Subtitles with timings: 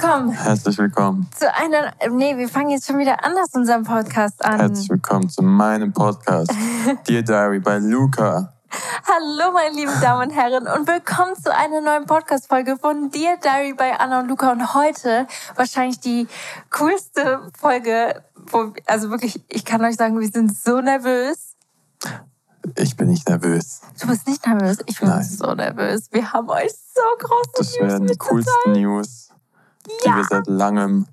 [0.00, 0.32] Herzlich willkommen.
[0.32, 1.30] Herzlich willkommen.
[1.36, 4.58] Zu einer, nee, wir fangen jetzt schon wieder anders unseren Podcast an.
[4.58, 6.50] Herzlich willkommen zu meinem Podcast,
[7.08, 8.54] Dear Diary bei Luca.
[9.06, 13.74] Hallo, meine lieben Damen und Herren, und willkommen zu einer neuen Podcast-Folge von Dear Diary
[13.74, 14.52] bei Anna und Luca.
[14.52, 16.26] Und heute wahrscheinlich die
[16.70, 21.56] coolste Folge, wo, also wirklich, ich kann euch sagen, wir sind so nervös.
[22.76, 23.82] Ich bin nicht nervös.
[24.00, 24.78] Du bist nicht nervös?
[24.86, 25.24] Ich bin Nein.
[25.24, 26.08] so nervös.
[26.10, 29.29] Wir haben euch so große Das News werden die coolsten News,
[30.04, 30.16] die Ja.
[30.16, 31.06] wir seit langem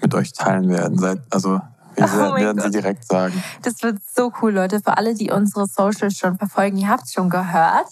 [0.00, 0.98] mit euch teilen werden.
[0.98, 1.60] Seit, also,
[1.94, 3.42] wir Oh werden sie direkt sagen.
[3.62, 4.80] Das wird so cool, Leute.
[4.80, 7.86] Für alle, die unsere Socials schon verfolgen, ihr habt es schon gehört.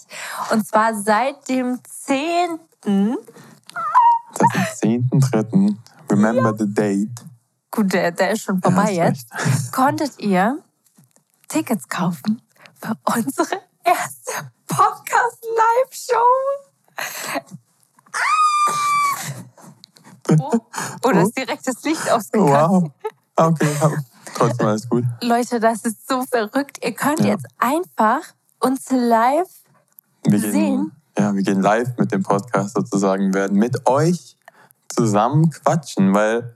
[0.51, 2.59] Und zwar seit dem 10.
[4.33, 5.75] Seit dem 10.3.
[6.09, 7.09] Remember the date.
[7.69, 9.27] Gut, der, der ist schon vorbei Ja, jetzt.
[9.31, 9.71] hast recht.
[9.71, 10.57] Konntet ihr
[11.47, 12.41] Tickets kaufen
[12.81, 16.25] für unsere erste Podcast-Live-Show?
[18.13, 19.00] Ah!
[20.39, 20.59] Oh,
[21.03, 22.49] oh, da ist direkt das Licht ausgegangen.
[22.51, 22.91] Wow.
[23.35, 23.67] Okay,
[24.35, 25.03] trotzdem alles gut.
[25.21, 26.77] Leute, das ist so verrückt.
[26.83, 27.27] Ihr könnt Ja.
[27.27, 28.21] jetzt einfach
[28.59, 29.47] uns live
[30.23, 30.91] Wir gehen, Sehen?
[31.17, 34.37] Ja, wir gehen live mit dem Podcast sozusagen, werden mit euch
[34.89, 36.55] zusammen quatschen, weil,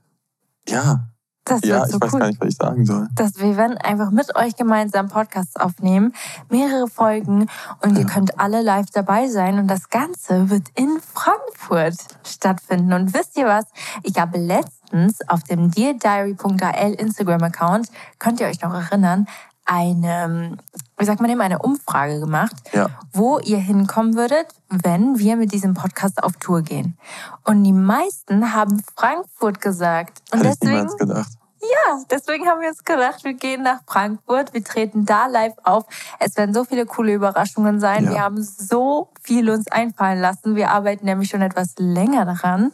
[0.67, 1.07] ja,
[1.47, 2.19] Das ja, wird so ich weiß cool.
[2.19, 3.07] gar nicht, was ich sagen soll.
[3.15, 6.13] dass wir werden einfach mit euch gemeinsam Podcasts aufnehmen,
[6.49, 7.47] mehrere Folgen
[7.81, 8.07] und ihr Ja.
[8.13, 12.93] könnt alle live dabei sein und das Ganze wird in Frankfurt stattfinden.
[12.93, 13.65] Und wisst ihr was?
[14.03, 19.27] Ich habe letztens auf dem deardiary.al Instagram-Account, könnt ihr euch noch erinnern,
[19.65, 20.57] eine,
[20.97, 22.87] wie sagt man dem, eine Umfrage gemacht, Ja.
[23.13, 26.97] wo ihr hinkommen würdet, wenn wir mit diesem Podcast auf Tour gehen.
[27.43, 30.21] Und die meisten haben Frankfurt gesagt.
[30.31, 31.31] Und Hätte ich deswegen niemals gedacht.
[31.61, 35.85] ja, deswegen haben wir uns gedacht, wir gehen nach Frankfurt, wir treten da live auf.
[36.19, 38.05] Es werden so viele coole Überraschungen sein.
[38.05, 38.11] Ja.
[38.11, 40.55] Wir haben so viel uns einfallen lassen.
[40.55, 42.71] Wir arbeiten nämlich schon etwas länger daran.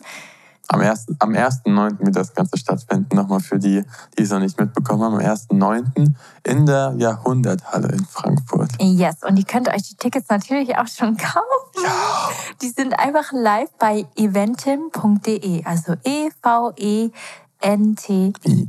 [0.72, 1.16] Am 1.9.
[1.20, 2.06] Am 1.9.
[2.06, 3.16] wird das Ganze stattfinden.
[3.16, 3.84] Nochmal für die,
[4.18, 5.16] die es noch nicht mitbekommen haben.
[5.16, 6.14] Am 1.9.
[6.44, 8.72] in der Jahrhunderthalle in Frankfurt.
[8.80, 11.84] Yes, und ihr könnt euch die Tickets natürlich auch schon kaufen.
[11.84, 12.30] Ja.
[12.62, 17.12] Die sind einfach live bei eventim.de, also e v e i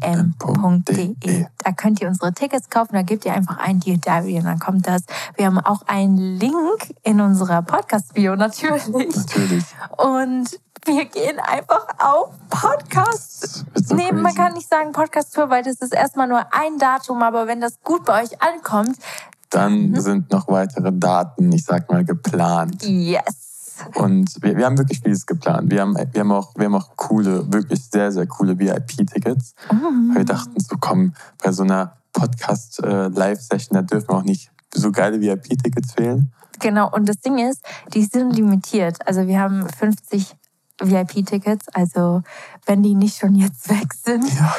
[0.02, 1.46] m.de.
[1.64, 4.58] Da könnt ihr unsere Tickets kaufen, da gebt ihr einfach ein Dear Diary und dann
[4.58, 5.02] kommt das.
[5.36, 8.88] Wir haben auch einen Link in unserer Podcast-Bio natürlich.
[8.88, 9.64] Natürlich.
[9.96, 13.64] Und wir gehen einfach auf Podcast.
[13.74, 17.46] So nee, man kann nicht sagen Podcast-Tour, weil das ist erstmal nur ein Datum, aber
[17.46, 18.96] wenn das gut bei euch ankommt,
[19.50, 20.00] Dann Mhm.
[20.00, 22.82] sind noch weitere Daten, ich sag mal, geplant.
[22.84, 23.74] yes.
[23.96, 25.70] Und wir, wir haben wirklich vieles geplant.
[25.70, 29.54] Wir haben, wir, haben auch, wir haben auch coole, wirklich sehr, sehr coole VIP-Tickets.
[29.70, 30.12] Mhm.
[30.14, 31.12] Wir dachten so, komm,
[31.42, 36.32] bei so einer Podcast-Live-Session, da dürfen auch nicht so geile VIP-Tickets fehlen.
[36.60, 37.62] Genau, und das Ding ist,
[37.92, 39.06] die sind limitiert.
[39.06, 40.34] Also wir haben 50
[40.82, 42.22] VIP-Tickets, also
[42.66, 44.54] wenn die nicht schon jetzt weg sind, Ja,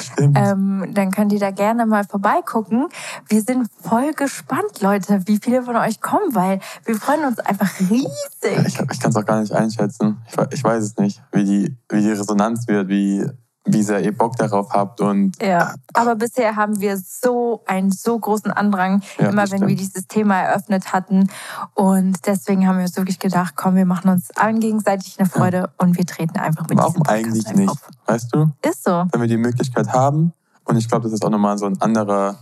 [0.51, 2.88] ähm, dann könnt ihr da gerne mal vorbeigucken.
[3.28, 7.69] Wir sind voll gespannt, Leute, wie viele von euch kommen, weil wir freuen uns einfach
[7.79, 8.67] Ja, riesig.
[8.67, 10.17] ich ich kann es auch gar nicht einschätzen.
[10.28, 13.25] Ich, ich weiß es nicht, wie die, wie die Resonanz wird, wie,
[13.66, 15.00] wie sehr ihr Bock darauf habt.
[15.01, 19.75] Und Ja, aber bisher haben wir so einen so großen Andrang, Ja, immer wenn wir
[19.75, 21.29] dieses Thema eröffnet hatten.
[21.73, 25.69] Und deswegen haben wir uns wirklich gedacht, komm, wir machen uns allen gegenseitig eine Freude
[25.78, 27.69] und wir treten einfach mit warum diesem Podcast eigentlich nicht?
[27.69, 27.90] auf.
[28.06, 28.52] Weißt du?
[28.62, 29.06] Ist so.
[29.12, 30.34] Wenn wir die Möglichkeit haben.
[30.66, 32.38] Und ich glaube, das ist auch nochmal so ein anderer,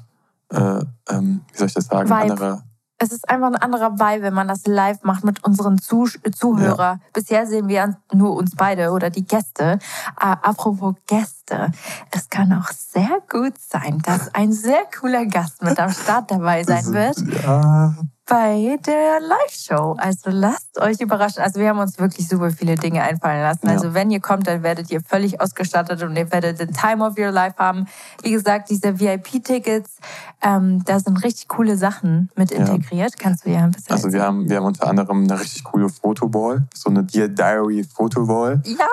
[0.51, 2.09] äh, ähm, wie soll ich das sagen?
[2.09, 2.21] Vibe.
[2.21, 2.63] Anderer,
[3.03, 7.00] Es ist einfach ein anderer Vibe, wenn man das live macht mit unseren Zuh Zuhörer.
[7.13, 9.79] Bisher sehen wir nur uns beide oder die Gäste.
[10.19, 11.72] Äh, apropos Gäste,
[12.11, 16.64] es kann auch sehr gut sein, dass ein sehr cooler Gast mit am Start dabei
[16.64, 17.96] sein wird Ja,
[18.31, 19.97] bei der Live-Show.
[19.97, 21.43] Also lasst euch überraschen.
[21.43, 23.67] Also wir haben uns wirklich super viele Dinge einfallen lassen.
[23.67, 23.73] Ja.
[23.73, 27.17] Also wenn ihr kommt, dann werdet ihr völlig ausgestattet und ihr werdet den Time of
[27.17, 27.87] your life haben.
[28.23, 29.97] Wie gesagt, diese VIP-Tickets,
[30.41, 32.59] ähm, da sind richtig coole Sachen mit Ja.
[32.59, 33.19] integriert.
[33.19, 35.89] Kannst du ja ein bisschen also wir haben, wir haben unter anderem eine richtig coole
[35.89, 38.61] Fotowall, so eine Dear Diary Fotowall.
[38.63, 38.87] Ja,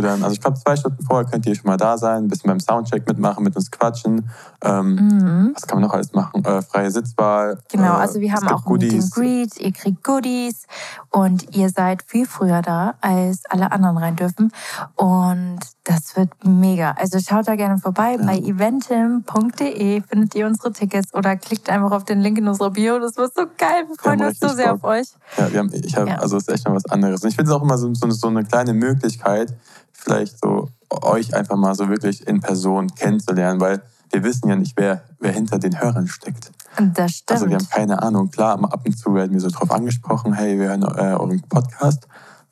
[0.00, 2.48] Dann, also ich glaube, zwei Stunden vorher könnt ihr schon mal da sein, ein bisschen
[2.48, 4.28] beim Soundcheck mitmachen, mit uns quatschen.
[4.62, 5.50] Ähm, mhm.
[5.54, 6.44] Was kann man noch alles machen?
[6.44, 7.58] Äh, freie Sitzwahl.
[7.70, 7.96] genau.
[7.98, 9.04] äh, Also wir haben auch Goodies.
[9.04, 10.66] and Greet, ihr kriegt Goodies
[11.10, 14.50] und ihr seid viel früher da, als alle anderen rein dürfen.
[14.96, 16.92] Und das wird mega.
[16.92, 18.16] Also schaut da gerne vorbei.
[18.18, 18.24] Ja.
[18.26, 22.98] Bei eventim.de findet ihr unsere Tickets oder klickt einfach auf den Link in unserer Bio.
[22.98, 23.84] Das wird so geil.
[23.88, 24.84] Wir freuen uns so sehr Bock.
[24.84, 25.08] auf euch.
[25.36, 26.16] Ja, wir haben, ich hab, Ja.
[26.16, 27.22] also es ist echt mal was anderes.
[27.22, 29.54] Und ich finde es auch immer so, so, so eine kleine Möglichkeit,
[30.02, 34.74] vielleicht so euch einfach mal so wirklich in Person kennenzulernen, weil wir wissen ja nicht,
[34.76, 36.52] wer, wer hinter den Hörern steckt.
[36.94, 37.30] Das stimmt.
[37.30, 38.30] Also wir haben keine Ahnung.
[38.30, 42.06] Klar, ab und zu werden wir so drauf angesprochen, hey, wir hören äh, euren Podcast.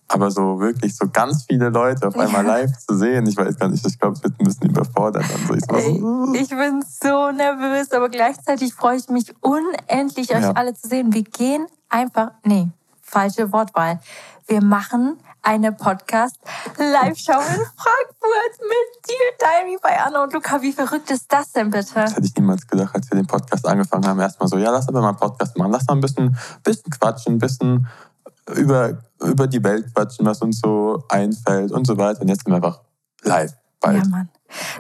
[0.09, 2.57] Aber so wirklich so ganz viele Leute auf einmal Ja.
[2.57, 5.23] live zu sehen, ich weiß gar nicht, ich glaube, es wird ein bisschen überfordert.
[5.23, 10.35] Dann so, ich so, Ey, ich bin so nervös, aber gleichzeitig freue ich mich unendlich,
[10.35, 10.53] euch Ja.
[10.53, 11.13] alle zu sehen.
[11.13, 12.69] Wir gehen einfach, nee,
[13.03, 14.01] falsche Wortwahl.
[14.49, 20.61] Wir machen eine Podcast-Live-Show in Frankfurt mit Dear Diary bei Anna und Luca.
[20.63, 21.95] Wie verrückt ist das denn bitte?
[21.95, 24.21] Das hätte ich niemals gedacht, als wir den Podcast angefangen haben.
[24.21, 25.73] Erstmal so, ja, lass aber mal einen Podcast machen.
[25.73, 27.87] Lass mal ein bisschen, bisschen quatschen, ein bisschen
[28.55, 32.21] über, über die Welt quatschen, was uns so einfällt und so weiter.
[32.21, 32.81] Und jetzt sind wir einfach
[33.23, 33.53] live.
[33.81, 34.05] Bald.
[34.05, 34.29] Ja, Mann.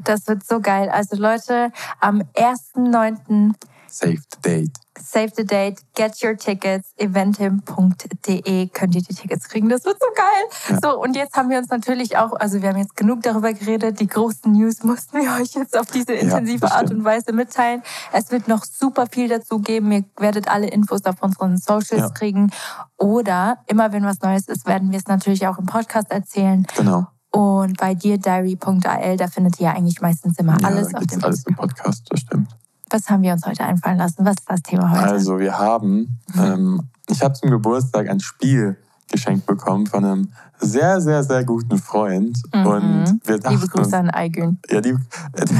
[0.04, 0.90] Das wird so geil.
[0.90, 3.54] Also Leute, am 1.9.
[3.88, 4.72] Save the date.
[5.02, 9.68] Save the date, get your tickets, eventim.de könnt ihr die Tickets kriegen.
[9.68, 10.26] Das wird so geil.
[10.70, 10.78] Ja.
[10.82, 14.00] So, und jetzt haben wir uns natürlich auch, also wir haben jetzt genug darüber geredet.
[14.00, 17.82] Die großen News mussten wir euch jetzt auf diese intensive das Art und Weise mitteilen.
[18.12, 19.90] Es wird noch super viel dazu geben.
[19.92, 22.10] Ihr werdet alle Infos auf unseren Socials Ja.
[22.10, 22.50] kriegen.
[22.96, 26.66] Oder immer wenn was Neues ist, werden wir es natürlich auch im Podcast erzählen.
[26.76, 27.06] Genau.
[27.32, 31.46] Und bei deardiary.al, da findet ihr eigentlich meistens immer Ja, alles da auf dem alles
[31.46, 32.50] im Podcast, das stimmt.
[32.90, 34.24] Was haben wir uns heute einfallen lassen?
[34.24, 35.12] Was ist das Thema heute?
[35.12, 38.76] Also wir haben, ähm, ich habe zum Geburtstag ein Spiel
[39.10, 42.38] geschenkt bekommen von einem sehr, sehr, sehr guten Freund.
[42.54, 42.66] Mhm.
[42.66, 44.58] Und wir dachten Liebe Grüße an Aigün.
[44.68, 44.94] ja, die,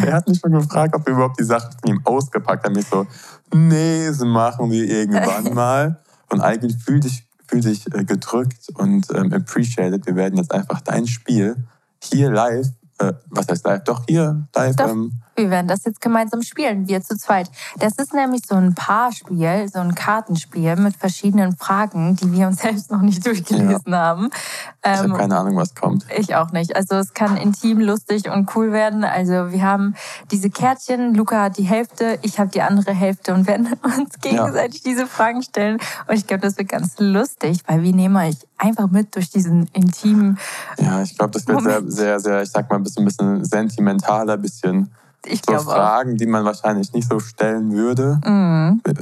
[0.05, 2.77] er hat mich schon gefragt, ob wir überhaupt die Sachen von ihm ausgepackt haben.
[2.77, 3.07] Ich so,
[3.55, 6.01] nee, das machen wir irgendwann mal.
[6.31, 10.07] Und eigentlich fühl dich, fühl dich äh, gedrückt und ähm, appreciated.
[10.07, 11.57] Wir werden jetzt einfach dein Spiel
[12.03, 12.69] hier live,
[12.99, 13.85] äh, was heißt live?
[13.85, 14.77] Doch, hier live.
[14.77, 14.89] Doch.
[14.89, 17.51] Ähm, Wir werden das jetzt gemeinsam spielen, wir zu zweit.
[17.79, 22.61] Das ist nämlich so ein Paarspiel, so ein Kartenspiel mit verschiedenen Fragen, die wir uns
[22.63, 24.29] selbst noch nicht durchgelesen haben.
[24.33, 26.05] ich Ähm, habe keine Ahnung, was kommt.
[26.17, 26.77] ich auch nicht.
[26.77, 29.03] Also es kann intim, lustig und cool werden.
[29.05, 29.95] Also wir haben
[30.31, 34.83] diese Kärtchen, Luca hat die Hälfte, ich habe die andere Hälfte und werden uns gegenseitig
[34.83, 35.79] diese Fragen stellen.
[36.07, 39.69] Und ich glaube, das wird ganz lustig, weil wir nehmen euch einfach mit durch diesen
[39.73, 40.39] intimen,
[40.79, 41.93] Ja, ich glaube, das wird sehr, Moment.
[41.93, 44.91] sehr, sehr, ich sag mal, ein bisschen, bisschen sentimentaler, ein bisschen
[45.27, 45.75] ich so glaube auch.
[45.75, 48.21] Fragen, die man wahrscheinlich nicht so stellen würde.
[48.25, 48.81] Mhm.
[48.85, 48.95] Äh,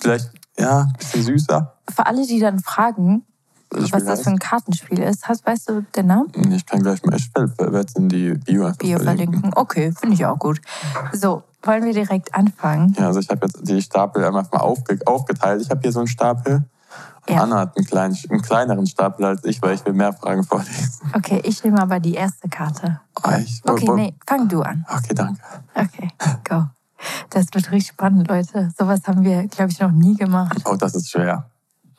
[0.00, 1.74] Vielleicht, ja, ein bisschen süßer.
[1.94, 3.22] Für alle, die dann fragen,
[3.70, 6.30] Das was das für ein Kartenspiel ist, hast, weißt du den Namen?
[6.52, 9.52] Ich kann gleich mal, ich werde es in die Bio Bio verlinken.
[9.54, 10.60] Okay, finde ich auch gut.
[11.12, 12.94] So, wollen wir direkt anfangen?
[12.98, 15.62] Ja, also ich habe jetzt die Stapel einfach mal aufge aufgeteilt.
[15.62, 16.64] Ich habe hier so einen Stapel.
[17.28, 17.42] Ja.
[17.42, 21.10] Anna hat einen, kleinen, einen kleineren Stapel als ich, weil ich will mehr Fragen vorlesen.
[21.12, 23.00] Okay, ich nehme aber die erste Karte.
[23.22, 24.86] Ah, ich, Okay, nee, fang du an.
[24.88, 25.40] Okay, danke.
[25.74, 26.08] Okay,
[26.48, 26.66] go.
[27.30, 28.72] Das wird richtig spannend, Leute.
[28.78, 30.56] Sowas haben wir, glaube ich, noch nie gemacht.
[30.64, 31.50] Oh, das ist schwer.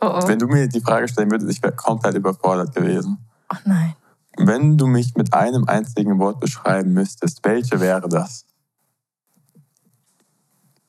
[0.02, 0.28] Oh, oh.
[0.28, 3.18] Wenn du mir die Frage stellen würdest, ich wäre komplett überfordert gewesen.
[3.52, 3.96] oh nein.
[4.38, 8.46] Wenn du mich mit einem einzigen Wort beschreiben müsstest, welche wäre das?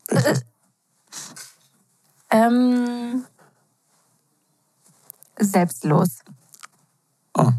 [0.08, 0.44] Welches?
[2.30, 3.24] Ähm,
[5.40, 6.18] selbstlos.
[7.34, 7.50] Oh,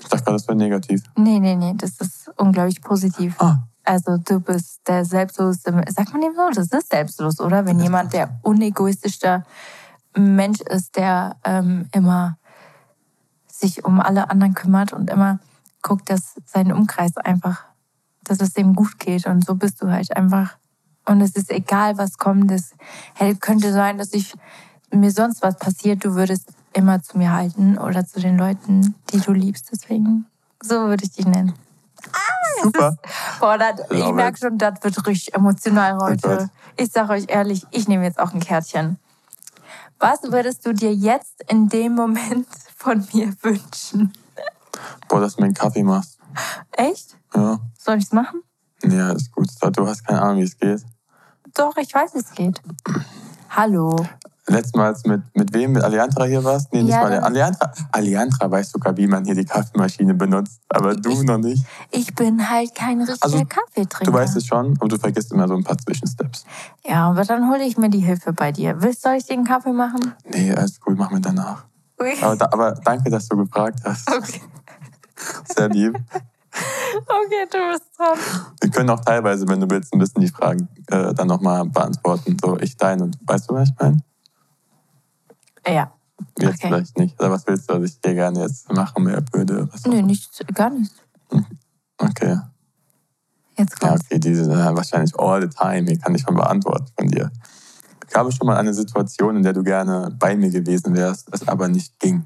[0.00, 1.02] ich dachte gerade, das wäre negativ.
[1.16, 3.34] Nee, nee, nee, das ist unglaublich positiv.
[3.40, 6.48] Ah, Also du bist der selbstlose, sagt man dem so?
[6.54, 7.66] Das ist selbstlos, oder?
[7.66, 9.44] Wenn jemand der unegoistischste
[10.16, 12.38] Mensch ist, der ähm, immer
[13.50, 15.38] sich um alle anderen kümmert und immer
[15.82, 17.64] guckt, dass sein Umkreis einfach,
[18.24, 19.26] dass es dem gut geht.
[19.26, 20.56] Und so bist du halt einfach.
[21.04, 22.50] Und es ist egal, was kommt.
[22.50, 22.74] Es
[23.40, 24.34] könnte sein, dass ich
[24.90, 29.20] mir sonst was passiert, du würdest immer zu mir halten oder zu den Leuten, die
[29.20, 29.70] du liebst.
[29.72, 30.26] Deswegen,
[30.62, 31.54] so würde ich dich nennen.
[32.62, 32.96] super.
[33.40, 36.50] Boah, das, ich merke schon, das wird richtig emotional heute.
[36.76, 38.98] Ich sage euch ehrlich, ich nehme jetzt auch ein Kärtchen.
[39.98, 44.12] Was würdest du dir jetzt in dem Moment von mir wünschen?
[45.08, 46.18] Boah, dass du mir einen Kaffee machst.
[46.72, 47.16] Echt?
[47.34, 47.58] Ja.
[47.78, 48.42] Soll ich es machen?
[48.82, 49.48] Ja, ist gut.
[49.72, 50.84] Du hast keine Ahnung, wie es geht.
[51.54, 52.60] Doch, ich weiß, wie es geht.
[53.48, 54.06] Hallo.
[54.48, 55.72] Letztes Mal als mit, mit wem?
[55.72, 56.72] Mit Alliantra hier warst?
[56.72, 57.10] Nee, nicht Ja, mal.
[57.10, 60.60] dann- Alliantra, Alliantra weiß sogar, wie man hier die Kaffeemaschine benutzt.
[60.68, 61.64] Aber du Ich- noch nicht.
[61.90, 64.04] Ich bin halt kein richtiger Also, Kaffeetrinker.
[64.04, 66.44] Du weißt es schon, aber du vergisst immer so ein paar Zwischensteps.
[66.84, 68.80] Ja, aber dann hole ich mir die Hilfe bei dir.
[68.80, 70.14] Willst soll ich dir einen Kaffee machen?
[70.30, 71.64] Nee, alles gut, machen wir danach.
[72.00, 72.12] Ui.
[72.22, 74.08] Aber, da, aber danke, dass du gefragt hast.
[74.08, 74.40] Okay.
[75.56, 75.96] Sehr lieb.
[76.52, 78.18] okay, du bist dran.
[78.60, 82.36] Wir können auch teilweise, wenn du willst, ein bisschen die Fragen äh, dann nochmal beantworten.
[82.40, 83.98] So ich dein und weißt du, was ich meine?
[85.66, 85.92] Ja.
[86.38, 86.68] Jetzt Okay.
[86.68, 87.18] vielleicht nicht.
[87.20, 89.68] Oder was willst du, was ich dir gerne jetzt machen mehr würde?
[89.72, 90.92] Was Nö, nicht, gar nicht.
[91.98, 92.38] Okay.
[93.58, 94.04] Jetzt Ja, kommt's.
[94.06, 97.30] okay, diese äh, wahrscheinlich all the time, die kann ich schon beantworten von dir.
[98.10, 101.46] Gab es schon mal eine Situation, in der du gerne bei mir gewesen wärst, es
[101.48, 102.24] aber nicht ging?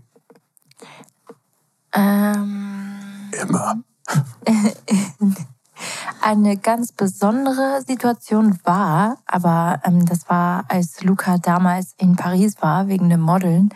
[1.92, 3.82] Ähm, Immer.
[6.22, 12.88] eine ganz besondere Situation war, aber ähm, das war, als Luca damals in Paris war,
[12.88, 13.70] wegen dem Modeln.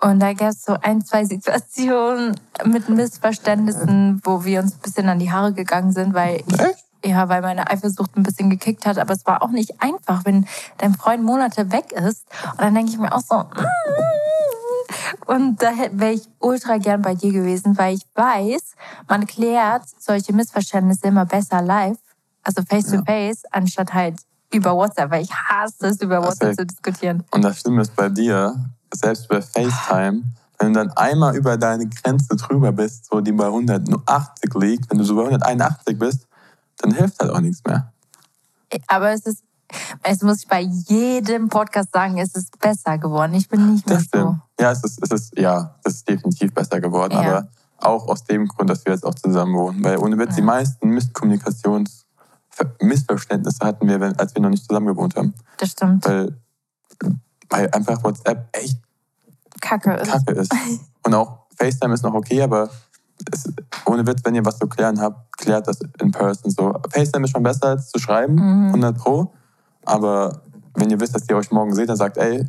[0.00, 5.08] Und da gab es so ein, zwei Situationen mit Missverständnissen, wo wir uns ein bisschen
[5.08, 8.98] an die Haare gegangen sind, weil ich, ja, weil meine Eifersucht ein bisschen gekickt hat.
[8.98, 10.46] Aber es war auch nicht einfach, wenn
[10.78, 12.26] dein Freund Monate weg ist.
[12.52, 13.66] Und dann denke ich mir auch so, mm.
[15.26, 18.74] Und da wäre ich ultra gern bei dir gewesen, weil ich weiß,
[19.08, 21.98] man klärt solche Missverständnisse immer besser live,
[22.42, 24.20] also face to face, anstatt halt
[24.52, 26.58] über WhatsApp, weil ich hasse es, über WhatsApp Perfekt.
[26.60, 27.24] zu diskutieren.
[27.30, 28.54] Und das Schlimme ist bei dir,
[28.94, 30.22] selbst bei FaceTime,
[30.58, 34.98] wenn du dann einmal über deine Grenze drüber bist, so die bei 180 liegt, wenn
[34.98, 36.26] du so bei 181 bist,
[36.78, 37.92] dann hilft halt auch nichts mehr.
[38.86, 39.44] Aber es ist,
[40.02, 43.34] es muss ich bei jedem Podcast sagen, es ist besser geworden.
[43.34, 44.08] Ich bin nicht mehr Das so.
[44.08, 44.40] stimmt.
[44.60, 47.20] Ja, es ist, es ist, ja, es ist definitiv besser geworden, Ja.
[47.20, 47.48] aber
[47.78, 49.84] auch aus dem Grund, dass wir jetzt auch zusammen wohnen.
[49.84, 50.46] Weil ohne Witz, die Ja.
[50.46, 52.04] meisten Misskommunikations-
[52.82, 55.32] Missverständnisse hatten wir, wenn- als wir noch nicht zusammen gewohnt haben.
[55.58, 56.04] Das stimmt.
[56.04, 56.36] Weil,
[57.50, 58.78] weil einfach WhatsApp echt
[59.60, 60.10] Kacke ist.
[60.10, 60.52] kacke ist.
[61.04, 62.68] Und auch FaceTime ist noch okay, aber
[63.32, 63.48] es,
[63.86, 66.74] ohne Witz, wenn ihr was zu klären habt, klärt das in person so.
[66.90, 68.70] FaceTime ist schon besser als zu schreiben, Mhm.
[68.72, 69.32] 100 Pro.
[69.84, 70.42] Aber
[70.74, 72.44] wenn ihr wisst, dass ihr euch morgen seht, dann sagt, ey,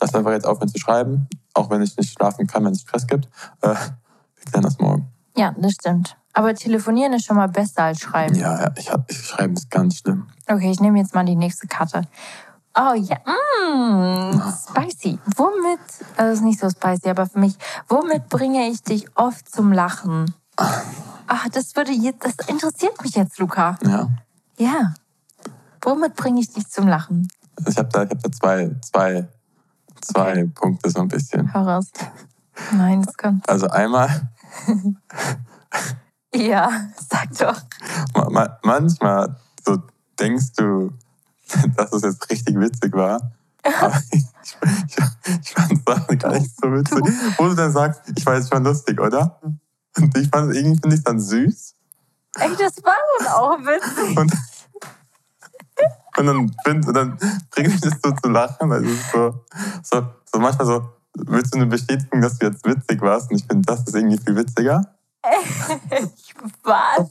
[0.00, 3.06] lasst einfach jetzt aufhören zu schreiben, auch wenn ich nicht schlafen kann, wenn es Stress
[3.06, 3.26] gibt.
[3.60, 5.08] Äh, wir klären das morgen.
[5.36, 6.16] Ja, das stimmt.
[6.34, 8.34] Aber telefonieren ist schon mal besser als schreiben.
[8.34, 10.28] Ja, ich, ich schreibe ist ganz schlimm.
[10.48, 12.02] Okay, ich nehme jetzt mal die nächste Karte.
[12.74, 15.18] Oh ja, mm, spicy.
[15.36, 15.80] Womit,
[16.16, 17.54] also das ist nicht so spicy, aber für mich,
[17.88, 20.34] womit bringe ich dich oft zum Lachen?
[20.56, 23.78] Ach, das würde jetzt, das interessiert mich jetzt, Luca.
[23.84, 24.08] Ja.
[24.56, 24.94] Ja.
[25.82, 27.28] Womit bringe ich dich zum Lachen?
[27.66, 29.28] Ich habe da, ich hab da zwei, zwei,
[30.02, 31.52] zwei Punkte so ein bisschen.
[31.54, 31.86] Hau raus.
[32.72, 33.48] Nein, das kommt.
[33.48, 34.28] Also einmal,
[36.34, 36.70] Ja,
[37.10, 37.60] sag doch.
[38.14, 39.78] Ma- ma- manchmal so
[40.18, 40.92] denkst du,
[41.76, 43.32] dass es jetzt richtig witzig war.
[43.62, 44.24] Aber ich,
[44.86, 44.96] ich,
[45.42, 46.98] ich fand es dann gar nicht so witzig.
[47.38, 49.38] Wo du dann sagst, ich war jetzt schon lustig, oder?
[49.96, 51.74] Und ich fand irgendwie finde ich dann süß.
[52.38, 52.96] Ey, das war
[53.36, 54.16] auch witzig.
[54.16, 54.32] Und,
[56.16, 57.18] und dann, bin, und dann
[57.50, 58.70] bringt mich das so zu lachen.
[58.72, 59.44] ist so,
[59.82, 63.30] so, so manchmal so, willst du eine Bestätigung, dass du jetzt witzig warst?
[63.30, 64.94] Und ich finde, das ist irgendwie viel witziger.
[66.64, 67.10] Was?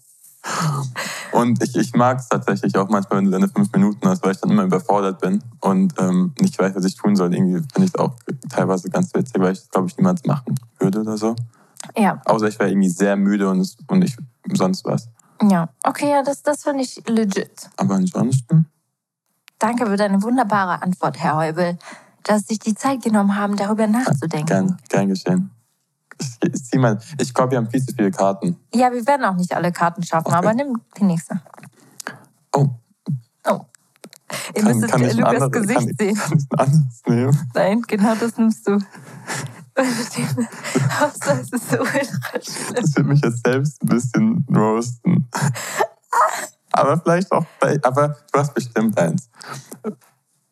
[1.31, 4.31] Und ich, ich mag es tatsächlich auch manchmal, wenn du deine fünf Minuten hast, weil
[4.31, 7.33] ich dann immer überfordert bin und ähm, nicht weiß, was ich tun soll.
[7.33, 8.15] Irgendwie finde ich es auch
[8.49, 11.35] teilweise ganz witzig, weil ich es, glaube ich, niemals machen würde oder so.
[11.95, 14.17] Ja, Außer ich wäre irgendwie sehr müde und, und ich
[14.53, 15.09] sonst was.
[15.49, 15.69] ja.
[15.83, 17.69] Okay, ja, das, das finde ich legit.
[17.77, 18.65] Aber ansonsten,
[19.61, 21.77] Danke für deine wunderbare Antwort, Herr Heubel,
[22.23, 24.47] dass Sie sich die Zeit genommen haben, darüber nachzudenken.
[24.47, 25.51] gern, gern geschehen.
[26.19, 26.73] Ich, ich,
[27.19, 28.57] ich glaube, wir haben viel zu viele Karten.
[28.73, 30.35] Ja, wir werden auch nicht alle Karten schaffen, Okay.
[30.35, 31.39] aber nimm die nächste.
[32.55, 32.69] Oh,
[33.47, 33.61] Oh.
[34.55, 36.15] Ihr kann, müsstet kann, ich Lukas anderes, Gesicht kann, sehen.
[36.15, 37.49] kann ich ein anderes nehmen?
[37.53, 38.79] Nein, genau das nimmst du.
[40.99, 42.75] Hauptsache, es ist so ultra schlimm.
[42.75, 45.29] Das wird mich jetzt selbst ein bisschen roasten.
[46.81, 47.45] Aber vielleicht auch,
[47.83, 49.29] aber du hast bestimmt eins,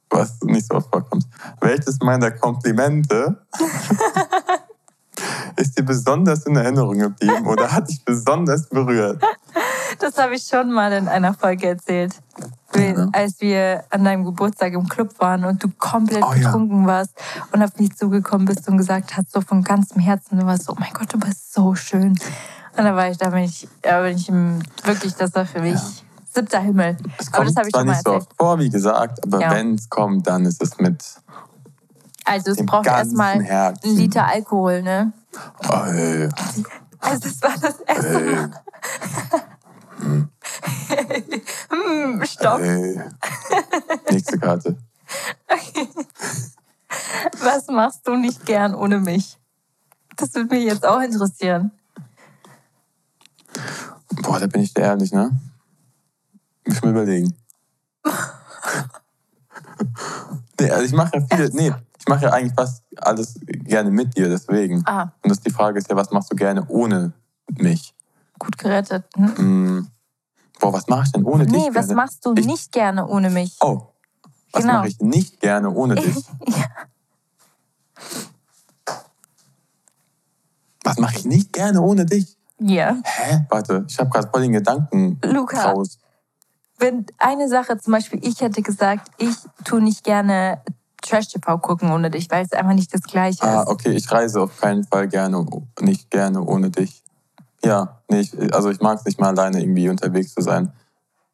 [0.10, 1.26] was nicht so oft vorkommt.
[1.62, 3.38] Welches meiner Komplimente
[5.58, 9.22] ist dir besonders in Erinnerung geblieben oder hat dich besonders berührt?
[10.00, 12.16] Das habe ich schon mal in einer Folge erzählt.
[12.76, 13.08] Ja.
[13.12, 16.48] Als wir an deinem Geburtstag im Club waren und du komplett Oh ja.
[16.48, 17.12] betrunken warst
[17.52, 20.74] und auf mich zugekommen bist und gesagt hast, so von ganzem Herzen, du warst so,
[20.74, 22.18] oh mein Gott, du bist so schön.
[22.78, 24.32] Und da war ich, da bin ich, da bin ich
[24.86, 25.80] wirklich, das war für mich
[26.34, 26.98] siebter Himmel.
[27.18, 29.24] Es Aber kommt das habe ich zwar schon mal nicht so oft vor, wie gesagt,
[29.26, 29.52] aber Ja.
[29.52, 31.04] wenn es kommt, dann ist es mit
[32.26, 35.12] Also es dem braucht erstmal einen Liter Alkohol, ne?
[35.70, 36.30] Oh, ey,
[37.00, 38.52] Also das war das erste ey, Mal.
[41.70, 42.60] Hm, stopp.
[42.60, 43.00] ey.
[44.12, 44.78] Nächste Karte.
[47.44, 49.38] Was machst du nicht gern ohne mich?
[50.16, 51.72] Das würde mich jetzt auch interessieren.
[54.22, 55.32] Boah, da bin ich dir ehrlich, ne?
[56.70, 57.34] Muss ich mir überlegen.
[60.60, 64.16] nee, also ich mache ja viele, nee, ich mache ja eigentlich fast alles gerne mit
[64.16, 64.84] dir, deswegen.
[64.86, 67.14] Ah, Und das die Frage ist ja, was machst du gerne ohne
[67.58, 67.96] mich?
[68.38, 69.04] gut gerettet.
[69.16, 69.38] Hm?
[69.38, 69.88] Hm.
[70.60, 71.54] Boah, was mache ich denn ohne dich?
[71.54, 73.58] Nee, was machst du Ich- nicht gerne ohne mich?
[73.62, 73.82] Oh,
[74.54, 74.76] was Genau.
[74.76, 76.24] mache ich nicht gerne ohne dich?
[76.48, 76.66] Ja.
[80.84, 82.38] Was mache ich nicht gerne ohne dich?
[82.60, 82.96] ja.
[83.04, 83.46] Hä?
[83.50, 85.72] Warte, ich habe gerade voll den Gedanken Luca.
[85.72, 85.98] raus.
[86.80, 90.62] Wenn eine Sache, zum Beispiel, ich hätte gesagt, ich tue nicht gerne
[91.02, 93.68] Trash-TV gucken ohne dich, weil es einfach nicht das Gleiche Ah, ist.
[93.68, 95.46] okay, ich reise auf keinen Fall gerne,
[95.82, 97.04] nicht gerne ohne dich.
[97.64, 100.72] Ja, nee, ich, also ich mag es nicht mal alleine irgendwie unterwegs zu sein.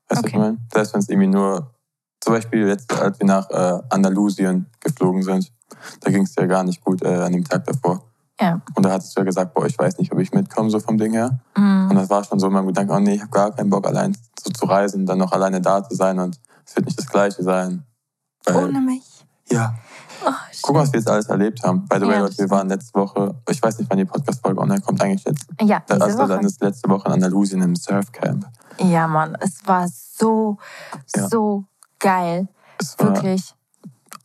[0.08, 0.38] Weißt du, was ich Okay.
[0.40, 0.58] meine?
[0.74, 1.72] Selbst wenn es irgendwie nur
[2.22, 5.52] Zum Beispiel jetzt, als wir nach äh, Andalusien geflogen sind,
[6.02, 8.04] da ging es dir gar nicht gut äh, an dem Tag davor.
[8.39, 8.62] Ja.
[8.75, 10.98] Und da hattest du ja gesagt, boah, ich weiß nicht, ob ich mitkomme, so vom
[10.98, 11.39] Ding her.
[11.58, 11.88] Mhm.
[11.89, 14.15] Und das war schon so mein Gedanke, oh nee, ich habe gar keinen Bock, allein
[14.39, 17.44] so zu reisen, dann noch alleine da zu sein und es wird nicht das Gleiche
[17.44, 17.84] sein.
[18.54, 19.04] Ohne mich.
[19.50, 19.74] ja,
[20.25, 21.86] Oh, guck mal, was wir jetzt alles erlebt haben.
[21.88, 24.60] By the way, Ja, Leute, wir waren letzte Woche, ich weiß nicht, wann die Podcast-Folge
[24.62, 25.46] online kommt, eigentlich jetzt.
[25.62, 26.46] Ja, diese Also dann Woche.
[26.48, 28.46] ist letzte Woche in Andalusien im Surfcamp.
[28.80, 30.58] Ja, Mann, es war so,
[31.15, 31.27] Ja.
[31.27, 31.65] so
[32.00, 32.48] geil.
[32.80, 33.54] Es war Wirklich.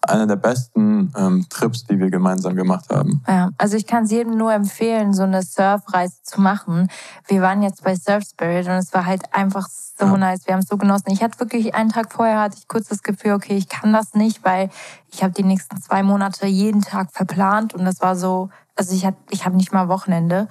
[0.02, 3.22] Einer der besten ähm, Trips, die wir gemeinsam gemacht haben.
[3.28, 6.88] Ja, also ich kann es jedem nur empfehlen, so eine Surfreise zu machen.
[7.28, 10.16] Wir waren jetzt bei Surf Spirit und es war halt einfach so Ja.
[10.16, 10.46] nice.
[10.46, 11.10] Wir haben es so genossen.
[11.10, 14.14] Ich hatte wirklich einen Tag vorher hatte ich kurz das Gefühl, okay, ich kann das
[14.14, 14.70] nicht, weil
[15.12, 19.04] ich habe die nächsten zwei Monate jeden Tag verplant und das war so, also ich
[19.04, 20.48] hatte, ich habe nicht mal Wochenende.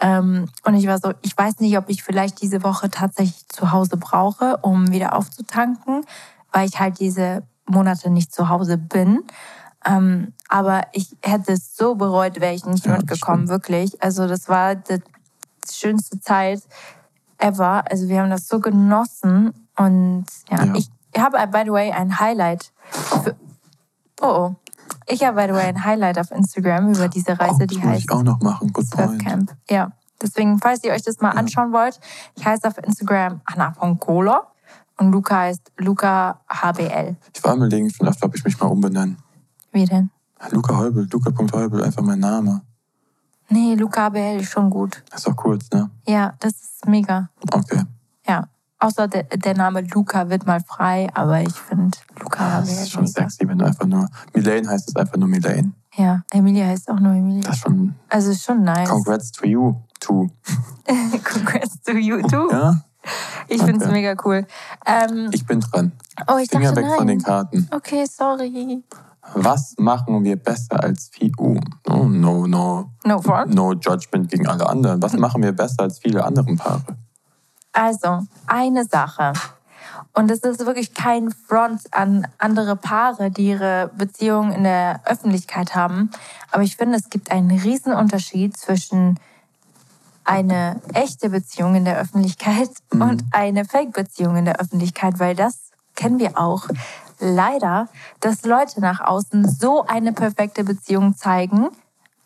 [0.00, 3.72] Ähm, und ich war so, ich weiß nicht, ob ich vielleicht diese Woche tatsächlich zu
[3.72, 6.04] Hause brauche, um wieder aufzutanken,
[6.52, 9.24] weil ich halt diese Monate nicht zu Hause bin.
[9.84, 14.02] Ähm, aber ich hätte es so bereut, wäre ich nicht Ja, mitgekommen, wirklich.
[14.02, 15.00] Also das war die
[15.70, 16.62] schönste Zeit
[17.38, 17.84] ever.
[17.90, 19.52] Also wir haben das so genossen.
[19.76, 20.74] Und ja, Ja.
[20.74, 22.72] ich habe, by the way, ein Highlight.
[22.90, 23.36] Für,
[24.20, 24.54] oh, oh.
[25.06, 28.00] Ich habe, by the way, ein Highlight auf Instagram über diese Reise, oh, die heißt
[28.04, 28.72] ich auch noch machen.
[28.72, 29.10] Good point.
[29.22, 29.56] Surfcamp.
[29.70, 29.92] Ja.
[30.20, 31.38] Deswegen, falls ihr euch das mal Ja.
[31.38, 32.00] anschauen wollt,
[32.34, 34.48] ich heiße auf Instagram Anna.Kohler
[34.98, 37.16] und Luca heißt Luca HBL.
[37.34, 39.16] Ich war am überlegen, vielleicht ob ich mich mal umbenennen.
[39.72, 40.10] Wie denn?
[40.50, 42.62] Luca Heubel, Luca.heubel, einfach mein Name.
[43.48, 45.02] Nee, Luca HBL ist schon gut.
[45.14, 45.90] Ist doch kurz, ne?
[46.06, 47.30] Ja, das ist mega.
[47.50, 47.82] Okay.
[48.26, 48.48] Ja.
[48.80, 52.90] Außer der, der Name Luca wird mal frei, aber ich finde Luca Das HBL ist
[52.92, 53.22] schon mega.
[53.22, 54.06] sexy, wenn du einfach nur.
[54.34, 55.72] Milane heißt es einfach nur Milane.
[55.96, 57.42] Ja, Emilia heißt auch nur Emilia.
[57.42, 57.94] Das ist schon.
[58.08, 58.88] Also ist schon nice.
[58.88, 60.30] Congrats to you, too.
[61.24, 62.48] Congrats to you too.
[62.52, 62.84] Ja,
[63.48, 64.46] Ich finde es mega cool.
[64.84, 65.92] Ähm, ich bin dran.
[66.26, 66.98] oh, ich Finger dachte weg nein.
[66.98, 67.68] von den Karten.
[67.70, 68.82] Okay, sorry.
[69.34, 71.32] Was machen wir besser als viele?
[71.38, 72.90] Oh, no, no, no.
[73.04, 73.54] No front.
[73.54, 75.02] No judgment gegen alle anderen.
[75.02, 76.96] Was machen wir besser als viele andere Paare?
[77.72, 79.32] Also, eine Sache.
[80.14, 85.74] Und es ist wirklich kein Front an andere Paare, die ihre Beziehung in der Öffentlichkeit
[85.74, 86.10] haben.
[86.50, 89.18] Aber ich finde, es gibt einen riesen Unterschied zwischen
[90.28, 93.02] eine echte Beziehung in der Öffentlichkeit Mhm.
[93.02, 96.68] und eine Fake-Beziehung in der Öffentlichkeit, weil das kennen wir auch
[97.18, 97.88] leider,
[98.20, 101.68] dass Leute nach außen so eine perfekte Beziehung zeigen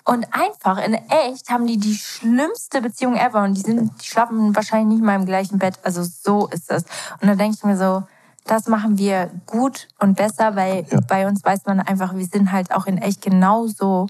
[0.04, 4.54] und einfach in echt haben die die schlimmste Beziehung ever und die sind, die schlafen
[4.54, 5.78] wahrscheinlich nicht mal im gleichen Bett.
[5.84, 6.82] Also so ist das.
[7.20, 8.02] Und dann denke ich mir so,
[8.44, 10.98] das machen wir gut und besser, weil Ja.
[11.06, 14.08] bei uns weiß man einfach, wir sind halt auch in echt genauso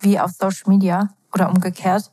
[0.00, 2.10] wie auf Social Media oder umgekehrt.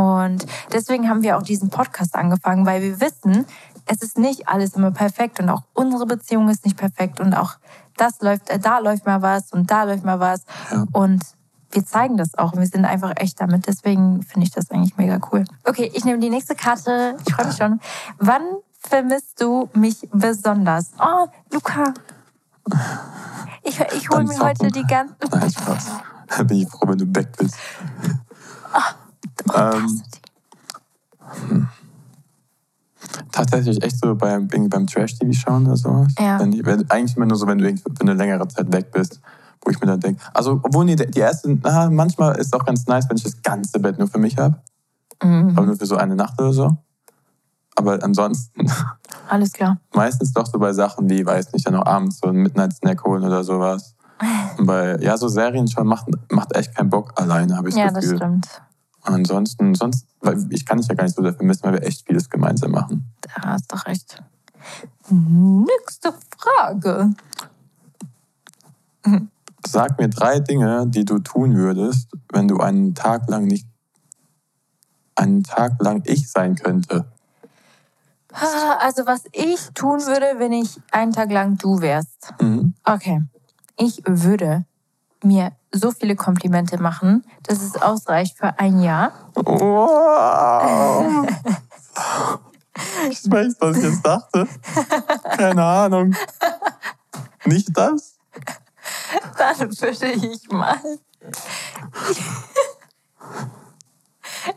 [0.00, 3.44] Und deswegen haben wir auch diesen Podcast angefangen, weil wir wissen,
[3.84, 7.56] es ist nicht alles immer perfekt und auch unsere Beziehung ist nicht perfekt und auch
[7.98, 10.44] das läuft, äh, da läuft mal was und da läuft mal was.
[10.70, 10.86] Ja.
[10.92, 11.22] Und
[11.70, 13.66] wir zeigen das auch und wir sind einfach echt damit.
[13.66, 15.44] Deswegen finde ich das eigentlich mega cool.
[15.64, 17.16] Okay, ich nehme die nächste Karte.
[17.26, 17.78] Ich freue mich schon.
[18.18, 18.42] Wann
[18.78, 20.92] vermisst du mich besonders?
[20.98, 21.92] Oh, Luca.
[23.64, 25.16] Ich, ich hole mir heute die ganzen.
[25.30, 25.90] Nein, Spaß.
[26.26, 27.54] Da bin ich froh, wenn du weg bist.
[29.56, 30.02] Ähm,
[33.32, 36.12] tatsächlich echt so beim, beim Trash-TV schauen oder sowas.
[36.18, 36.38] Ja.
[36.40, 39.20] Wenn ich, wenn, eigentlich immer nur so, wenn du für eine längere Zeit weg bist,
[39.64, 40.22] wo ich mir dann denke.
[40.32, 43.42] Also, obwohl nee, die erste, na, manchmal ist es auch ganz nice, wenn ich das
[43.42, 44.56] ganze Bett nur für mich habe.
[45.22, 45.52] Mhm.
[45.56, 46.76] Aber nur für so eine Nacht oder so.
[47.76, 48.70] Aber ansonsten
[49.28, 49.78] Alles klar.
[49.94, 53.24] meistens doch so bei Sachen wie, weiß nicht, dann noch abends so einen Midnight-Snack holen
[53.24, 53.94] oder sowas.
[54.58, 57.84] Und bei, ja, so Serien schon macht, macht echt keinen Bock alleine, habe ich Ja,
[57.84, 58.16] das das Gefühl.
[58.18, 58.48] stimmt.
[59.02, 62.06] Ansonsten, sonst, weil ich kann dich ja gar nicht so sehr vermissen, weil wir echt
[62.06, 63.12] vieles gemeinsam machen.
[63.22, 64.22] Da hast doch recht.
[65.08, 67.10] Nächste Frage.
[69.66, 73.66] Sag mir drei Dinge, die du tun würdest, wenn du einen Tag lang nicht
[75.20, 77.04] einen Tag lang ich sein könnte.
[78.32, 82.32] Also, was ich tun würde, wenn ich einen Tag lang du wärst.
[82.40, 82.74] Mhm.
[82.84, 83.22] Okay.
[83.76, 84.64] Ich würde
[85.22, 89.12] mir so viele Komplimente machen, dass es ausreicht für ein Jahr.
[89.34, 91.26] Wow!
[93.10, 94.48] Ich weiß, was ich jetzt dachte.
[95.36, 96.14] Keine Ahnung.
[97.44, 98.16] Nicht das?
[99.36, 100.78] Dann würde ich mal.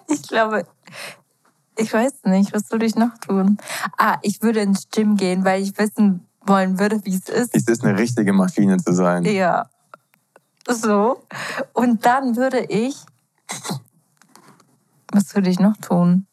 [0.07, 0.65] Ich glaube,
[1.75, 3.57] ich weiß nicht, was würde ich noch tun?
[3.97, 7.55] Ah, ich würde ins Gym gehen, weil ich wissen wollen würde, wie es ist.
[7.55, 9.25] Es ist eine richtige Maschine zu sein.
[9.25, 9.69] Ja.
[10.67, 11.23] So.
[11.73, 12.95] Und dann würde ich.
[15.11, 16.25] Was würde ich noch tun?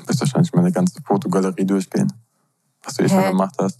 [0.00, 2.12] Du wirst wahrscheinlich meine ganze Fotogalerie durchgehen.
[2.82, 3.78] Was du eh schon gemacht hast.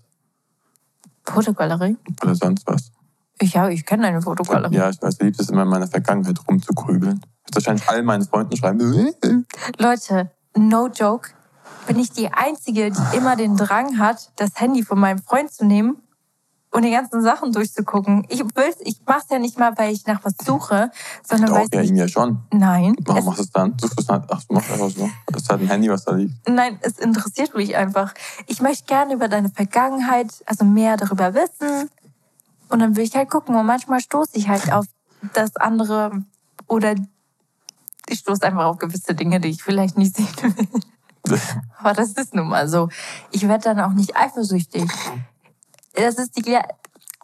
[1.25, 1.97] Fotogalerie?
[2.23, 2.93] Oder sonst was.
[3.41, 4.77] Ich, ja, ich kenne eine Fotogalerie.
[4.77, 7.21] Ja, ich weiß, du liebst es immer in meiner Vergangenheit rumzugrübeln.
[7.49, 8.79] Ich wahrscheinlich all meinen Freunden schreiben.
[9.79, 11.31] Leute, no joke.
[11.87, 15.65] Bin ich die Einzige, die immer den Drang hat, das Handy von meinem Freund zu
[15.65, 15.97] nehmen
[16.75, 18.27] und die ganzen Sachen durchzugucken.
[18.29, 20.91] Ich will's, ich mach's ja nicht mal, weil ich nach was suche,
[21.23, 22.41] sondern weil Doch, ja, ich, ihm ja schon.
[22.53, 23.77] nein, Warum machst du es dann?
[23.81, 24.27] Suchst du es dann?
[24.29, 25.09] Ach, du machst einfach so.
[25.29, 26.49] Das ist halt ein Handy, was da liegt.
[26.49, 28.13] nein, es interessiert mich einfach.
[28.49, 31.89] Ich möchte gerne über deine Vergangenheit, also mehr darüber wissen.
[32.69, 33.55] Und dann will ich halt gucken.
[33.55, 34.87] Und manchmal stoße ich halt auf
[35.33, 36.25] das andere
[36.67, 36.97] oder
[38.09, 41.39] ich stoße einfach auf gewisse Dinge, die ich vielleicht nicht sehen will.
[41.79, 42.89] Aber das ist nun mal so.
[43.31, 44.91] Ich werde dann auch nicht eifersüchtig.
[45.95, 46.59] Das ist die,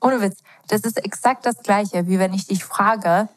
[0.01, 3.29] ohne Witz, das ist exakt das Gleiche, wie wenn ich dich frage,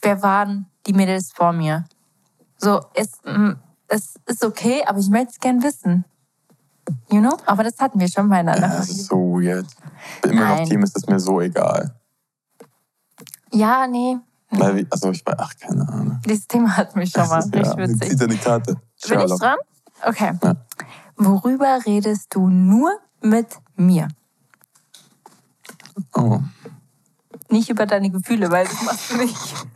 [0.00, 1.84] wer waren die Mädels vor mir?
[2.56, 3.20] So, es,
[3.88, 6.04] es ist okay, aber ich möchte es gern wissen.
[7.10, 7.36] You know?
[7.46, 8.66] Aber das hatten wir schon beieinander.
[8.66, 9.66] Ja, so weird.
[10.24, 10.68] Immer noch Nein.
[10.68, 11.94] Team, ist es mir so egal.
[13.52, 14.16] Ja, nee.
[14.50, 16.20] Weil, also ich war, ach, keine Ahnung.
[16.24, 18.20] Dieses Thema hat mich schon mal richtig ja, Zieht witzig.
[18.20, 18.80] er die Karte.
[19.08, 19.56] Bin ich dran?
[20.02, 20.32] Okay.
[20.42, 20.56] Ja.
[21.16, 22.90] Worüber redest du nur
[23.20, 24.08] mit mir?
[26.14, 26.40] Oh.
[27.50, 29.66] Nicht über deine Gefühle, weil das machst du nicht.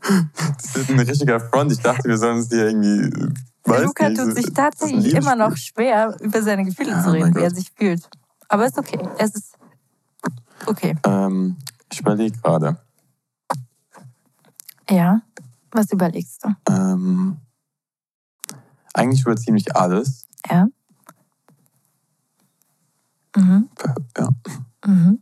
[0.00, 1.72] Das ist ein richtiger Front.
[1.72, 3.32] Ich dachte, wir sollen uns hier irgendwie.
[3.64, 7.12] Weiß Luca nicht, tut sich tatsächlich immer noch schwer, über seine Gefühle Ja, zu oh
[7.12, 8.08] reden, wie er sich fühlt.
[8.48, 8.98] Aber ist okay.
[9.18, 9.54] Es ist
[10.66, 10.96] okay.
[11.04, 11.56] Ähm,
[11.92, 12.76] ich überlege gerade.
[14.88, 15.22] Ja.
[15.70, 16.48] Was überlegst du?
[16.68, 17.36] Ähm,
[18.92, 20.26] eigentlich über ziemlich alles.
[20.50, 20.66] Ja.
[23.36, 23.68] Mhm.
[24.18, 24.28] Ja.
[24.86, 25.20] Mhm.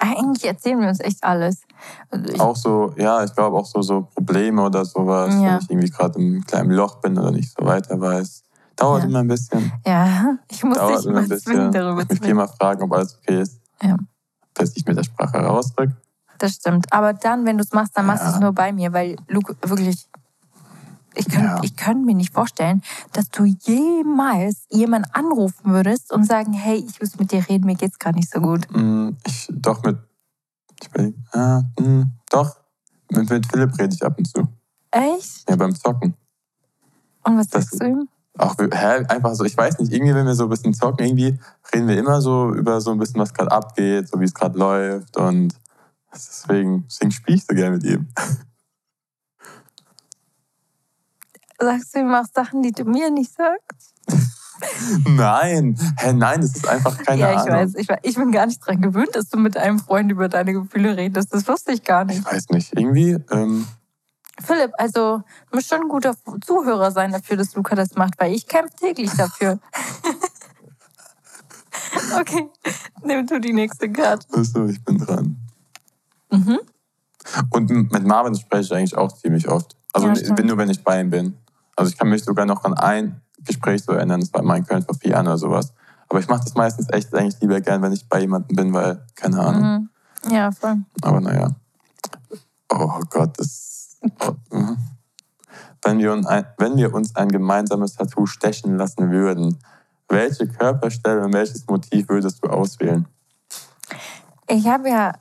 [0.00, 1.62] Eigentlich erzählen wir uns echt alles.
[2.10, 5.40] Also ich, Auch so, ja, ich glaube auch so, so Probleme oder sowas, Ja.
[5.42, 8.44] wenn ich irgendwie gerade im kleinen Loch bin oder nicht so weiter weiß.
[8.76, 9.08] Dauert Ja.
[9.08, 9.72] immer ein bisschen.
[9.84, 11.52] ja, ich muss Dauert dich immer ein bisschen.
[11.52, 12.30] zwingen, darüber Ich zu mich reden.
[12.30, 13.60] immer fragen, ob alles okay ist.
[13.82, 13.96] Ja.
[14.54, 15.96] Dass ich mit der Sprache rausdrücke.
[16.38, 16.92] Das stimmt.
[16.92, 19.56] Aber dann, wenn du es machst, dann machst du es nur bei mir, weil Luke,
[19.62, 20.08] wirklich,
[21.14, 21.60] ich könnte Ja.
[21.62, 27.00] ich könnt mir nicht vorstellen, dass du jemals jemanden anrufen würdest und sagen, hey, ich
[27.00, 28.66] muss mit dir reden, mir geht's gerade nicht so gut.
[28.70, 29.98] Mm, Ich, doch mit,
[30.80, 32.56] ich überleg, ah, mm, doch,
[33.10, 34.46] mit, mit Philipp rede ich ab und zu.
[34.90, 35.48] Echt?
[35.48, 36.14] Ja, beim Zocken.
[37.24, 38.08] Und was Das- sagst du ihm?
[38.40, 41.40] Auch, hä, einfach so, ich weiß nicht, irgendwie, wenn wir so ein bisschen zocken, irgendwie
[41.74, 44.56] reden wir immer so über so ein bisschen, was gerade abgeht, so wie es gerade
[44.56, 45.54] läuft und
[46.14, 48.06] deswegen, deswegen spiele ich so gerne mit ihm.
[51.60, 53.94] Sagst du ihm auch Sachen, die du mir nicht sagst?
[55.06, 57.54] Nein, hä, nein, das ist einfach keine ja, ich Ahnung.
[57.54, 57.74] weiß.
[57.76, 60.96] Ich, ich bin gar nicht dran gewöhnt, dass du mit einem Freund über deine Gefühle
[60.96, 61.32] redest.
[61.32, 62.18] Das wusste ich gar nicht.
[62.20, 63.66] Ich weiß nicht, irgendwie, ähm,
[64.40, 68.32] Philipp, also du musst schon ein guter Zuhörer sein dafür, dass Luca das macht, weil
[68.32, 69.58] ich kämpfe täglich dafür.
[72.20, 72.48] okay,
[73.02, 74.26] nimm du die nächste Karte.
[74.32, 75.36] achso, ich bin dran.
[76.30, 76.58] Mhm.
[77.50, 79.76] Und mit Marvin spreche ich eigentlich auch ziemlich oft.
[79.92, 81.36] Also Ja, nur, wenn ich bei ihm bin.
[81.78, 84.66] Also ich kann mich sogar noch an ein Gespräch so erinnern, das war mal in
[84.66, 85.72] Köln vor vier Jahren oder sowas.
[86.08, 89.06] Aber ich mache das meistens echt eigentlich lieber gern, wenn ich bei jemandem bin, weil,
[89.14, 89.88] keine Ahnung.
[90.24, 90.34] Mhm.
[90.34, 90.78] Ja, voll.
[91.02, 91.54] Aber naja.
[92.68, 93.96] Oh Gott, das.
[94.26, 94.76] Oh, mhm.
[95.84, 99.60] wenn, wir uns ein, wenn wir uns ein gemeinsames Tattoo stechen lassen würden,
[100.08, 103.06] welche Körperstelle und welches Motiv würdest du auswählen?
[104.48, 105.12] Ich habe ja,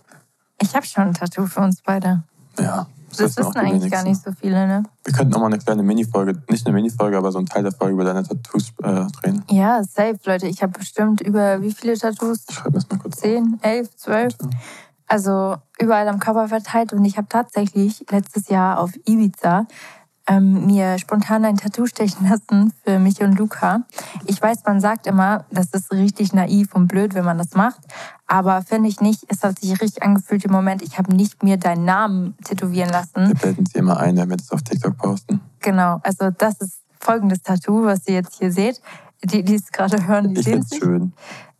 [0.59, 2.23] ich habe schon ein Tattoo für uns beide.
[2.57, 2.87] Ja,
[3.23, 4.29] Das wissen auch wissen eigentlich gar wenigsten.
[4.29, 4.83] nicht so viele, ne?
[5.03, 7.71] Wir könnten auch mal eine kleine Minifolge, nicht eine Minifolge, aber so einen Teil der
[7.71, 9.43] Folge über deine Tattoos äh, drehen.
[9.49, 10.47] Ja, safe, Leute.
[10.47, 12.45] Ich habe bestimmt über wie viele Tattoos?
[12.49, 13.17] Ich schreibe das mal kurz.
[13.19, 14.35] 10, 11, 12.
[15.07, 16.93] Also überall am Körper verteilt.
[16.93, 19.65] Und ich habe tatsächlich letztes Jahr auf Ibiza
[20.27, 23.83] ähm, mir spontan ein Tattoo stechen lassen für mich und Luca.
[24.25, 27.79] Ich weiß, man sagt immer, das ist richtig naiv und blöd, wenn man das macht.
[28.27, 29.23] Aber finde ich nicht.
[29.29, 30.81] Es hat sich richtig angefühlt im Moment.
[30.81, 33.27] Ich habe nicht mir deinen Namen tätowieren lassen.
[33.27, 35.39] Wir blenden sie immer ein, damit es auf TikTok posten.
[35.61, 35.99] Genau.
[36.03, 38.81] Also das ist folgendes Tattoo, was ihr jetzt hier seht.
[39.23, 41.13] Die, die es gerade hören, die Ich sehen es schön.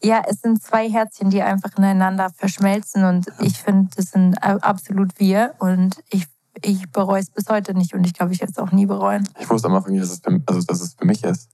[0.03, 5.19] Ja, es sind zwei Herzchen, die einfach ineinander verschmelzen und ich finde, das sind absolut
[5.19, 6.27] wir und ich,
[6.61, 9.27] ich bereue es bis heute nicht und ich glaube, ich werde es auch nie bereuen.
[9.39, 11.49] Ich wusste am Anfang nicht, dass es für, also, dass es für mich ist.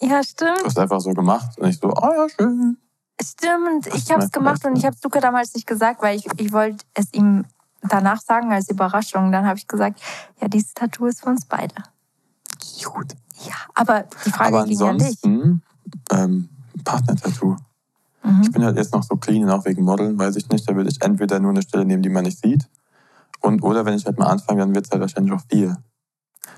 [0.00, 2.78] Ja, Du stimmt, hast einfach so gemacht und ich so, oh ja, schön.
[3.20, 3.86] stimmt.
[3.94, 6.52] Ich habe es gemacht und ich habe es Luca damals nicht gesagt, weil ich, ich
[6.52, 7.44] wollte es ihm
[7.82, 9.32] danach sagen als Überraschung.
[9.32, 10.00] Dann habe ich gesagt,
[10.40, 11.74] ja, dieses Tattoo ist für uns beide.
[12.84, 13.14] Gut.
[13.46, 15.62] Ja, aber die Frage Aber ging ja ansonsten,
[16.10, 16.48] ähm,
[16.84, 17.56] Partner-Tattoo.
[18.22, 18.42] Mhm.
[18.42, 20.68] Ich bin halt jetzt noch so clean, auch wegen Modeln, weiß ich nicht.
[20.68, 22.68] Da würde ich entweder nur eine Stelle nehmen, die man nicht sieht.
[23.40, 25.76] Und oder wenn ich halt mal anfange, dann wird es halt wahrscheinlich auch viel.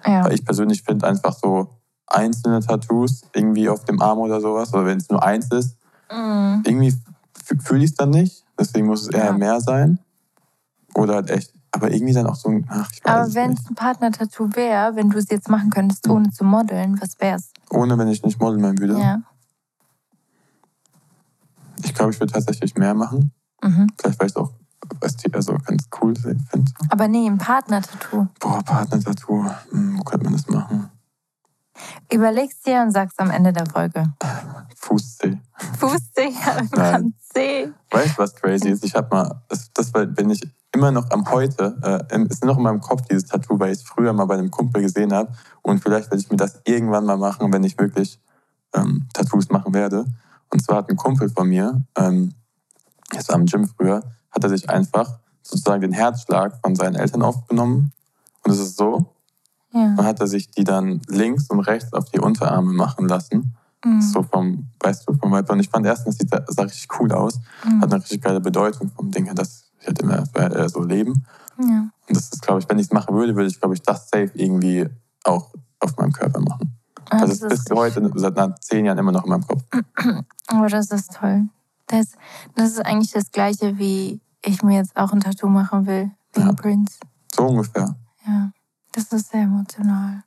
[0.07, 0.25] Ja.
[0.25, 1.69] Weil ich persönlich finde einfach so
[2.07, 5.77] einzelne Tattoos irgendwie auf dem Arm oder sowas, oder wenn es nur eins ist,
[6.11, 6.63] Mhm.
[6.67, 6.95] irgendwie
[7.63, 8.45] fühle ich es dann nicht.
[8.59, 9.33] Deswegen muss es eher Ja.
[9.33, 9.99] mehr sein.
[10.95, 13.69] Oder halt echt, aber irgendwie dann auch so ein, ach, ich weiß Aber wenn es
[13.71, 17.53] ein Partner-Tattoo wäre, wenn du es jetzt machen könntest, ohne zu modeln, was wär's?
[17.71, 18.99] Ohne, wenn ich nicht modeln würde.
[18.99, 19.23] Ja.
[21.85, 23.33] Ich glaube, ich würde tatsächlich mehr machen.
[23.63, 23.87] Mhm.
[23.99, 24.51] Vielleicht, weil ich es auch
[25.01, 26.73] ästhi- also ganz cool finde.
[26.89, 28.29] Aber nee, ein Partner-Tattoo.
[28.39, 29.45] Boah, Partner-Tattoo.
[29.71, 30.91] Hm, wo könnte man das machen?
[32.13, 34.13] Überlegst dir und sagst am Ende der Folge.
[34.77, 35.39] Fußzeh.
[35.79, 36.33] Fußzeh
[36.77, 37.73] am C.
[37.91, 38.85] Weißt du, was crazy ist?
[38.85, 39.71] Ich habe mal, das,
[40.15, 43.73] bin ich immer noch am heute, äh, ist noch in meinem Kopf dieses Tattoo, weil
[43.73, 45.33] ich es früher mal bei einem Kumpel gesehen habe.
[45.63, 48.21] Und vielleicht werde ich mir das irgendwann mal machen, wenn ich wirklich
[48.75, 50.05] ähm, Tattoos machen werde.
[50.51, 52.35] Und zwar hat ein Kumpel von mir, ähm,
[53.11, 57.23] das war am Gym früher, hat er sich einfach sozusagen den Herzschlag von seinen Eltern
[57.23, 57.93] aufgenommen.
[58.45, 59.15] Und es ist so,
[59.73, 59.95] Ja.
[59.97, 63.55] dann hat er sich die dann links und rechts auf die Unterarme machen lassen.
[63.85, 64.03] Mhm.
[64.03, 65.53] So vom, weißt du, vom Vibe.
[65.53, 67.41] Und ich fand erstens, das sieht, sah richtig cool aus.
[67.65, 67.81] Mhm.
[67.81, 71.25] Hat eine richtig geile Bedeutung vom Ding her, dass ich halt immer äh, so leben.
[71.59, 71.89] Ja.
[72.09, 74.09] Und das ist, glaube ich, wenn ich es machen würde, würde ich, glaube ich, das
[74.11, 74.87] safe irgendwie
[75.25, 76.77] auch auf meinem Körper machen.
[77.09, 79.63] Ah, Das, ist bis heute, seit zehn Jahren immer noch in meinem Kopf.
[80.47, 81.49] Aber das ist toll.
[81.91, 82.13] Das,
[82.55, 86.47] das ist eigentlich das Gleiche, wie ich mir jetzt auch ein Tattoo machen will, wegen
[86.47, 86.53] Ja.
[86.55, 86.99] Prince.
[87.35, 87.97] So ungefähr.
[88.27, 88.53] Ja,
[88.93, 90.23] das ist sehr emotional.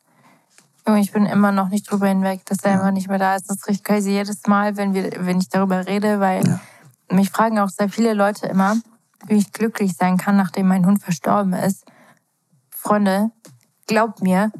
[0.85, 2.77] Junge, ich bin immer noch nicht drüber hinweg, dass er Ja.
[2.77, 3.49] einfach nicht mehr da ist.
[3.49, 6.59] Das ist richtig crazy jedes Mal, wenn, wir, wenn ich darüber rede, weil Ja.
[7.09, 8.75] mich fragen auch sehr viele Leute immer,
[9.27, 11.85] wie ich glücklich sein kann, nachdem mein Hund verstorben ist.
[12.69, 13.31] Freunde,
[13.87, 14.51] glaubt mir,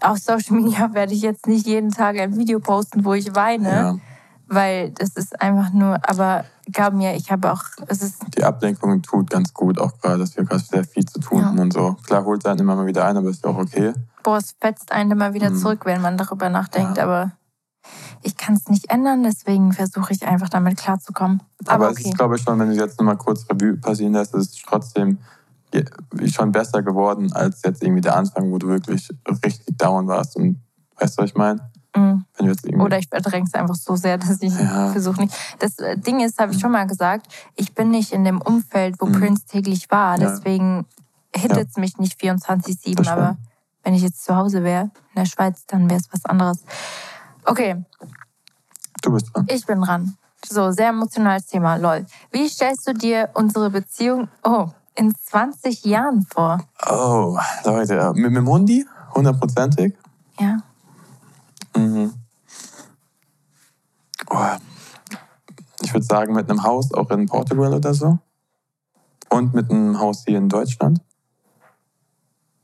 [0.00, 3.70] auf Social Media werde ich jetzt nicht jeden Tag ein Video posten, wo ich weine,
[3.70, 3.98] Ja.
[4.48, 9.02] Weil das ist einfach nur, aber glaub mir, ich habe auch, es ist, Die Ablenkung
[9.02, 11.46] tut ganz gut, auch gerade, dass wir gerade sehr viel zu tun Ja.
[11.46, 11.96] haben und so.
[12.06, 13.92] Klar holt er einen immer mal wieder ein, aber ist ja auch okay.
[14.22, 15.56] boah, es fetzt einen immer wieder Mhm.
[15.56, 17.04] zurück, wenn man darüber nachdenkt, Ja.
[17.04, 17.32] aber
[18.22, 21.40] ich kann es nicht ändern, deswegen versuche ich einfach damit klarzukommen.
[21.66, 22.08] Aber, Aber, es okay.
[22.08, 25.18] ist, glaube ich, schon, wenn du jetzt nochmal kurz Revue passieren lässt, ist es trotzdem
[26.26, 29.08] schon besser geworden als jetzt irgendwie der Anfang, wo du wirklich
[29.44, 30.36] richtig down warst.
[30.36, 30.60] Und
[30.98, 31.60] weißt du, was ich meine?
[31.96, 32.24] Mhm.
[32.80, 34.92] Oder ich verdränge es einfach so sehr, dass ich Ja.
[34.92, 35.34] versuche nicht.
[35.58, 38.96] Das äh, Ding ist, habe ich schon mal gesagt, ich bin nicht in dem Umfeld,
[39.00, 39.12] wo Mhm.
[39.12, 40.18] Prince täglich war.
[40.20, 40.28] Ja.
[40.28, 40.86] Deswegen
[41.34, 42.94] hittet es mich nicht 24-7.
[42.96, 43.36] Das Aber
[43.82, 46.58] wenn ich jetzt zu Hause wäre, in der Schweiz, dann wäre es was anderes.
[47.44, 47.84] Okay,
[49.02, 49.46] du bist dran.
[49.50, 50.16] ich bin dran.
[50.48, 52.06] So, sehr emotionales Thema, lol.
[52.30, 56.60] Wie stellst du dir unsere Beziehung oh, in 20 Jahren vor?
[56.88, 58.86] Oh, Leute, äh, mit dem Hundi?
[59.14, 59.94] Hundertprozentig?
[60.38, 60.58] Ja.
[61.76, 62.14] Mhm.
[64.30, 64.56] Oh.
[65.82, 68.18] Ich würde sagen, mit einem Haus auch in Portugal oder so.
[69.28, 71.00] Und mit einem Haus hier in Deutschland.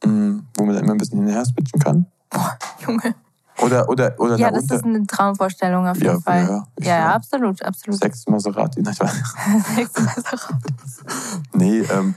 [0.05, 2.07] Mhm, wo man dann immer ein bisschen hin und her switchen kann.
[2.31, 3.15] Boah, Junge.
[3.59, 6.43] Oder, oder, oder Ja, das ist eine Traumvorstellung auf jeden Ja, Fall.
[6.49, 8.01] ja, Ja, ja, absolut, absolut.
[8.01, 8.83] Sechs Maserati.
[8.83, 10.75] Nein, ich weiß- Sechs Maserati.
[11.53, 12.15] nee, ähm,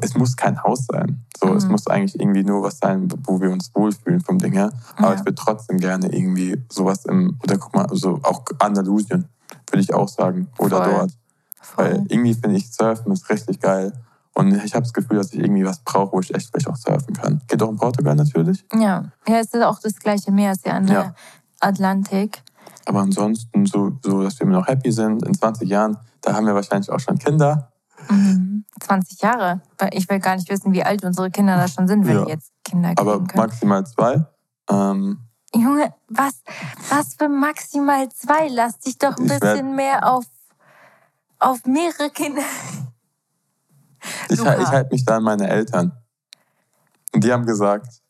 [0.00, 1.24] es muss kein Haus sein.
[1.38, 1.72] So, Es Mhm.
[1.72, 4.72] muss eigentlich irgendwie nur was sein, wo wir uns wohlfühlen vom Ding her.
[4.96, 5.14] Aber Ja.
[5.14, 9.26] ich würde trotzdem gerne irgendwie sowas im, oder guck mal, so auch Andalusien,
[9.70, 10.48] würde ich auch sagen.
[10.58, 10.92] Oder Voll.
[10.92, 11.10] dort.
[11.76, 12.04] Weil Voll.
[12.08, 13.92] irgendwie finde ich Surfen ist richtig geil.
[14.34, 16.76] Und ich habe das Gefühl, dass ich irgendwie was brauche, wo ich echt vielleicht auch
[16.76, 17.42] surfen kann.
[17.48, 18.64] Geht auch in Portugal natürlich.
[18.72, 19.04] Ja.
[19.28, 21.14] ja, es ist auch das gleiche Meer, es ist ja an der Ja.
[21.60, 22.42] Atlantik.
[22.86, 25.22] Aber ansonsten so, so, dass wir immer noch happy sind.
[25.24, 27.71] In 20 Jahren, da haben wir wahrscheinlich auch schon Kinder.
[28.08, 28.64] Mhm.
[28.80, 29.60] 20 Jahre.
[29.78, 32.24] Weil Ich will gar nicht wissen, wie alt unsere Kinder da schon sind, wenn Ja.
[32.24, 33.30] die jetzt Kinder Aber können.
[33.36, 34.24] maximal zwei.
[34.70, 35.18] Ähm,
[35.54, 36.42] Junge, was,
[36.88, 38.48] was für maximal zwei?
[38.48, 40.24] Lass dich doch ein Ich bisschen mehr auf,
[41.38, 42.42] auf mehrere Kinder.
[44.28, 45.92] Ich, ich halte mich da an meine Eltern.
[47.14, 48.00] Und die haben gesagt,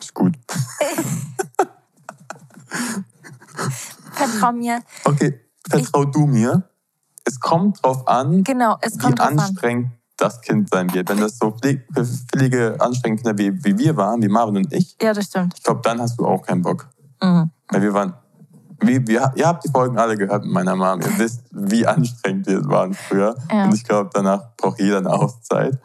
[0.00, 0.34] ist gut.
[4.12, 4.82] Vertrau mir.
[5.04, 6.68] Okay, vertrau du mir.
[7.24, 9.38] Es kommt drauf an, Genau, es wie drauf an.
[9.38, 11.08] anstrengend das Kind sein wird.
[11.08, 15.12] Wenn das so pflegige, anstrengende Kinder wie, wie wir waren, wie Marvin und ich, Ja,
[15.14, 15.54] das stimmt.
[15.56, 16.88] ich glaube, dann hast du auch keinen Bock.
[17.20, 17.50] Mhm.
[17.68, 18.14] Weil wir waren,
[18.80, 21.00] wir, wir, ihr habt die Folgen alle gehört mit meiner Mom.
[21.00, 23.34] Ihr wisst, wie anstrengend wir waren früher.
[23.50, 23.64] Ja.
[23.64, 25.78] Und ich glaube, danach braucht jeder eine Auszeit.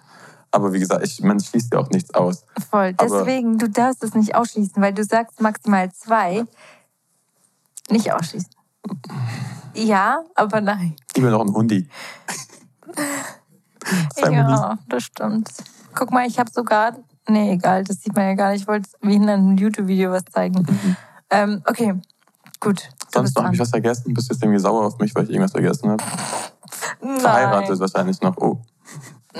[0.51, 2.43] Aber wie gesagt, ich, man schließt ja auch nichts aus.
[2.71, 2.93] Voll.
[2.97, 6.43] Aber- Deswegen, du darfst es nicht ausschließen, weil du sagst maximal zwei.
[7.89, 8.49] Nicht ausschließen.
[9.73, 10.95] Ja, aber nein.
[11.17, 11.89] Ich will noch einen Hundi.
[14.29, 15.49] Ja, das stimmt.
[15.95, 16.97] Guck mal, ich habe sogar.
[17.29, 18.63] Nee, egal, das sieht man ja gar nicht.
[18.63, 20.67] Ich wollte wie in einem YouTube-Video was zeigen.
[21.29, 21.93] Ähm, okay,
[22.59, 22.89] gut.
[23.13, 24.13] Sonst noch, habe ich was vergessen?
[24.13, 26.03] Bist du jetzt irgendwie sauer auf mich, weil ich irgendwas vergessen habe?
[27.19, 28.35] Verheiratet wahrscheinlich noch.
[28.37, 28.61] Oh.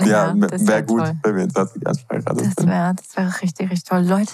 [0.06, 1.18] Ja, das wäre wär gut, toll.
[1.24, 2.70] wenn wir in 20 Jahren verheiratet Das sind.
[2.70, 4.04] wäre das wär richtig, richtig toll.
[4.04, 4.34] Leute,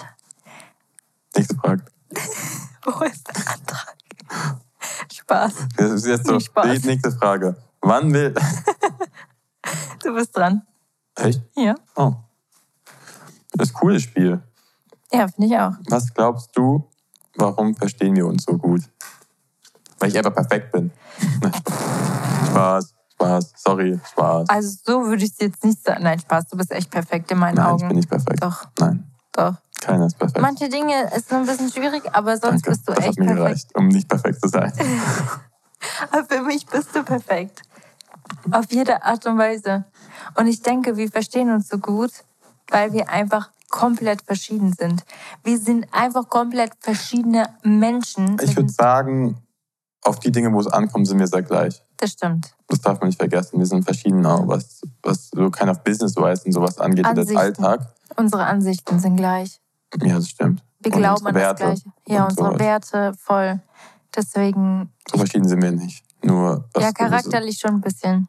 [1.34, 1.84] Nächste Frage.
[2.84, 3.96] Wo ist der Antrag?
[5.12, 5.52] Spaß.
[5.76, 6.80] Das ist jetzt so Spaß.
[6.80, 7.56] die nächste Frage.
[7.80, 8.34] Wann will.
[10.02, 10.60] Du bist dran.
[11.14, 11.40] Echt?
[11.56, 11.74] Ja.
[11.96, 12.12] Oh.
[13.52, 14.42] Das ist ein cooles Spiel.
[15.10, 15.72] Ja, finde ich auch.
[15.88, 16.86] Was glaubst du,
[17.36, 18.82] warum verstehen wir uns so gut?
[19.98, 20.90] Weil ich einfach perfekt bin.
[22.50, 24.48] Spaß, Spaß, sorry, Spaß.
[24.50, 26.02] Also so würde ich es jetzt nicht sagen.
[26.02, 27.82] Nein, Spaß, du bist echt perfekt in meinen Nein, Augen.
[27.82, 28.42] ich bin nicht perfekt.
[28.42, 29.54] Doch, Nein, doch.
[29.84, 30.40] Keiner ist perfekt.
[30.40, 33.18] Manche Dinge ist so ein bisschen schwierig, aber sonst Danke, bist du das hat echt
[33.18, 33.44] mir perfekt.
[33.44, 34.72] gereicht, um nicht perfekt zu sein.
[36.10, 37.60] Aber für mich bist du perfekt.
[38.50, 39.84] Auf jede Art und Weise.
[40.34, 42.10] Und ich denke, wir verstehen uns so gut,
[42.68, 45.04] weil wir einfach komplett verschieden sind.
[45.42, 48.38] Wir sind einfach komplett verschiedene Menschen.
[48.40, 49.36] Ich würde sagen,
[50.02, 51.82] auf die Dinge, wo es ankommt, sind wir sehr gleich.
[51.98, 52.54] das stimmt.
[52.68, 53.58] Das darf man nicht vergessen.
[53.58, 57.28] Wir sind verschieden, auch was, was so kind of Business-wise und sowas angeht, wie das
[57.28, 57.36] Ansichten.
[57.36, 57.94] Alltag.
[58.16, 59.60] Unsere Ansichten sind gleich.
[60.02, 60.62] Ja, das stimmt.
[60.80, 61.92] Wir Und glauben an unsere das Werte Gleiche.
[62.06, 62.58] Ja, unsere sowas.
[62.60, 63.60] Werte voll.
[64.14, 66.04] Deswegen, So verschieden sind wir nicht.
[66.22, 68.28] Nur ja, charakterlich schon ein bisschen.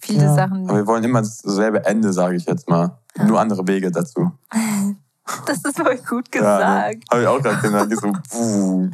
[0.00, 0.68] Viele Ja, Sachen.
[0.68, 2.98] Aber wir wollen immer dasselbe Ende, sage ich jetzt mal.
[3.24, 4.32] Nur andere Wege dazu.
[5.44, 6.94] Das ist voll gut Ja, ne?
[6.94, 7.04] gesagt.
[7.10, 7.88] Habe ich auch gerade gedacht.
[7.90, 8.90] Ich so, puh.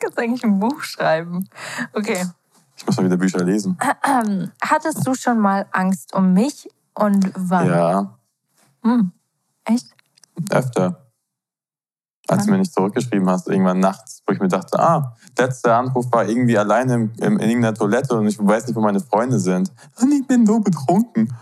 [0.00, 1.46] Kannst eigentlich ein Buch schreiben.
[1.92, 2.24] Okay.
[2.76, 3.76] Ich muss mal wieder Bücher lesen.
[4.62, 7.66] Hattest du schon mal Angst um mich und wann?
[7.68, 8.18] Ja,
[8.84, 9.12] Hm.
[9.64, 9.94] Echt?
[10.50, 11.00] öfter.
[12.26, 16.10] Als du mir nicht zurückgeschrieben hast, irgendwann nachts, wo ich mir dachte, ah, letzter Anruf
[16.10, 19.38] war irgendwie alleine im, im, in irgendeiner Toilette und ich weiß nicht, wo meine Freunde
[19.38, 19.70] sind.
[20.00, 21.34] Und ich bin so betrunken.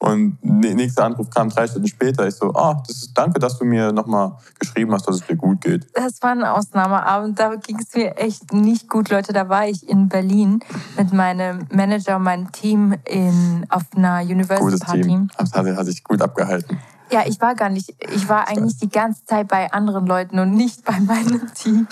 [0.00, 2.26] Und der nächste Anruf kam drei Stunden später.
[2.26, 5.34] Ich so, ah, das ist, danke, dass du mir nochmal geschrieben hast, dass es dir
[5.34, 5.86] gut geht.
[5.94, 7.38] Das war ein Ausnahmeabend.
[7.38, 9.32] Da ging es mir echt nicht gut, Leute.
[9.32, 10.60] Da war ich in Berlin
[10.96, 15.02] mit meinem Manager und meinem Team in, auf einer Universal Gutes Party.
[15.02, 15.28] Team.
[15.36, 16.78] Das hat, hat sich gut abgehalten.
[17.10, 17.94] Ja, ich war gar nicht.
[18.12, 21.88] Ich war eigentlich die ganze Zeit bei anderen Leuten und nicht bei meinem Team.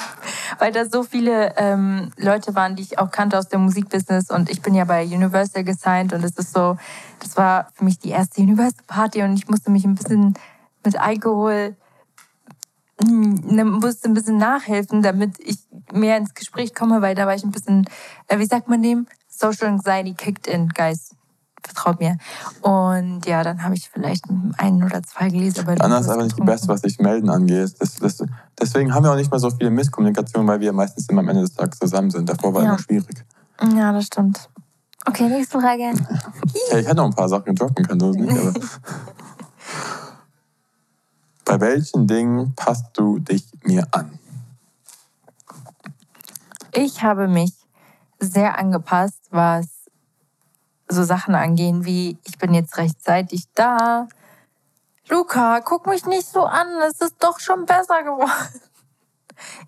[0.58, 4.30] Weil da so viele ähm, Leute waren, die ich auch kannte aus dem Musikbusiness.
[4.30, 6.76] Und ich bin ja bei Universal gesigned und es ist so,
[7.20, 10.34] das war für mich die erste Universal Party und ich musste mich ein bisschen
[10.84, 11.76] mit Alkohol
[13.02, 15.58] hm, musste ein bisschen nachhelfen, damit ich
[15.92, 17.88] mehr ins Gespräch komme, weil da war ich ein bisschen,
[18.28, 19.06] äh, wie sagt man dem?
[19.28, 21.15] Social Anxiety kicked in, guys.
[21.66, 22.16] Vertraut mir.
[22.62, 24.24] Und ja, dann habe ich vielleicht
[24.58, 27.74] ein oder zwei Gläser bei Anna ist aber nicht die Beste, was sich melden angeht.
[27.80, 28.22] Das, das,
[28.60, 31.42] deswegen haben wir auch nicht mehr so viele Misskommunikationen, weil wir meistens immer am Ende
[31.42, 32.28] des Tages zusammen sind.
[32.28, 32.68] Davor war Ja.
[32.70, 33.24] immer schwierig.
[33.74, 34.48] Ja, das stimmt.
[35.06, 35.92] Okay, nächste Frage.
[36.70, 38.52] Ja, ich hätte noch ein paar Sachen droppen können, so ist nicht, aber.
[41.44, 44.18] Bei welchen Dingen passt du dich mir an?
[46.72, 47.52] Ich habe mich
[48.18, 49.66] sehr angepasst, was
[50.88, 54.08] so Sachen angehen wie, ich bin jetzt rechtzeitig da.
[55.08, 58.60] Luca, guck mich nicht so an, es ist doch schon besser geworden.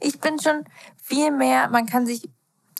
[0.00, 0.64] Ich bin schon
[1.02, 2.28] viel mehr, man kann sich,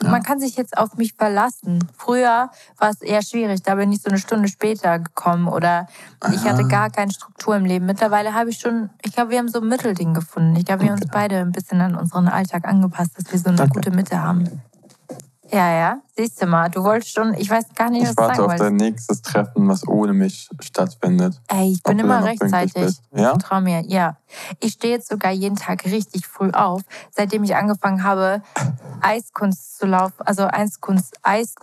[0.03, 1.87] man kann sich jetzt auf mich verlassen.
[1.97, 5.87] Früher war es eher schwierig, da bin ich so eine Stunde später gekommen oder
[6.33, 7.85] ich hatte gar keine Struktur im Leben.
[7.87, 10.57] Mittlerweile habe ich schon, ich glaube, wir haben so ein Mittelding gefunden.
[10.57, 13.51] Ich glaube, wir haben uns beide ein bisschen an unseren Alltag angepasst, dass wir so
[13.51, 13.71] eine Okay.
[13.75, 14.63] gute Mitte haben.
[15.51, 16.01] Ja, ja.
[16.17, 18.41] Siehst du mal, du wolltest schon, ich weiß gar nicht, was Ich du warte sagen
[18.45, 18.63] auf wolltest.
[18.65, 21.41] dein nächstes Treffen, was ohne mich stattfindet.
[21.49, 22.97] Ey, ich Ob bin immer rechtzeitig.
[23.15, 23.35] Ja?
[23.37, 24.17] Trau mir, ja.
[24.61, 26.83] Ich stehe jetzt sogar jeden Tag richtig früh auf,
[27.13, 28.43] seitdem ich angefangen habe,
[29.01, 31.55] Eiskunst zu laufen, also Eiskunst, Eis,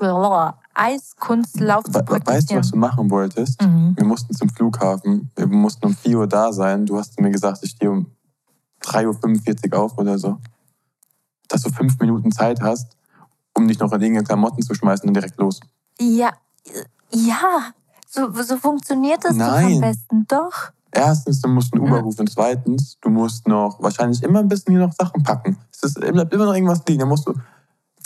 [0.73, 2.63] Eiskunstlauf zu we- Weißt du, praktizieren.
[2.63, 3.61] was du machen wolltest?
[3.61, 3.93] Mhm.
[3.97, 5.31] Wir mussten zum Flughafen.
[5.35, 6.85] Wir mussten um 4 Uhr da sein.
[6.85, 8.11] Du hast mir gesagt, ich stehe um
[8.81, 10.37] 3.45 Uhr auf oder so.
[11.47, 12.95] Dass du fünf Minuten Zeit hast,
[13.55, 15.59] um dich noch in irgendeine Klamotten zu schmeißen und direkt los.
[15.99, 16.31] Ja,
[17.11, 17.71] ja.
[18.07, 20.25] So, so funktioniert das doch am besten.
[20.27, 20.71] Doch.
[20.91, 22.27] Erstens, du musst einen Uber rufen.
[22.27, 25.57] Zweitens, du musst noch wahrscheinlich immer ein bisschen hier noch Sachen packen.
[25.71, 26.99] Es ist, bleibt immer noch irgendwas liegen.
[26.99, 27.33] Da musst du.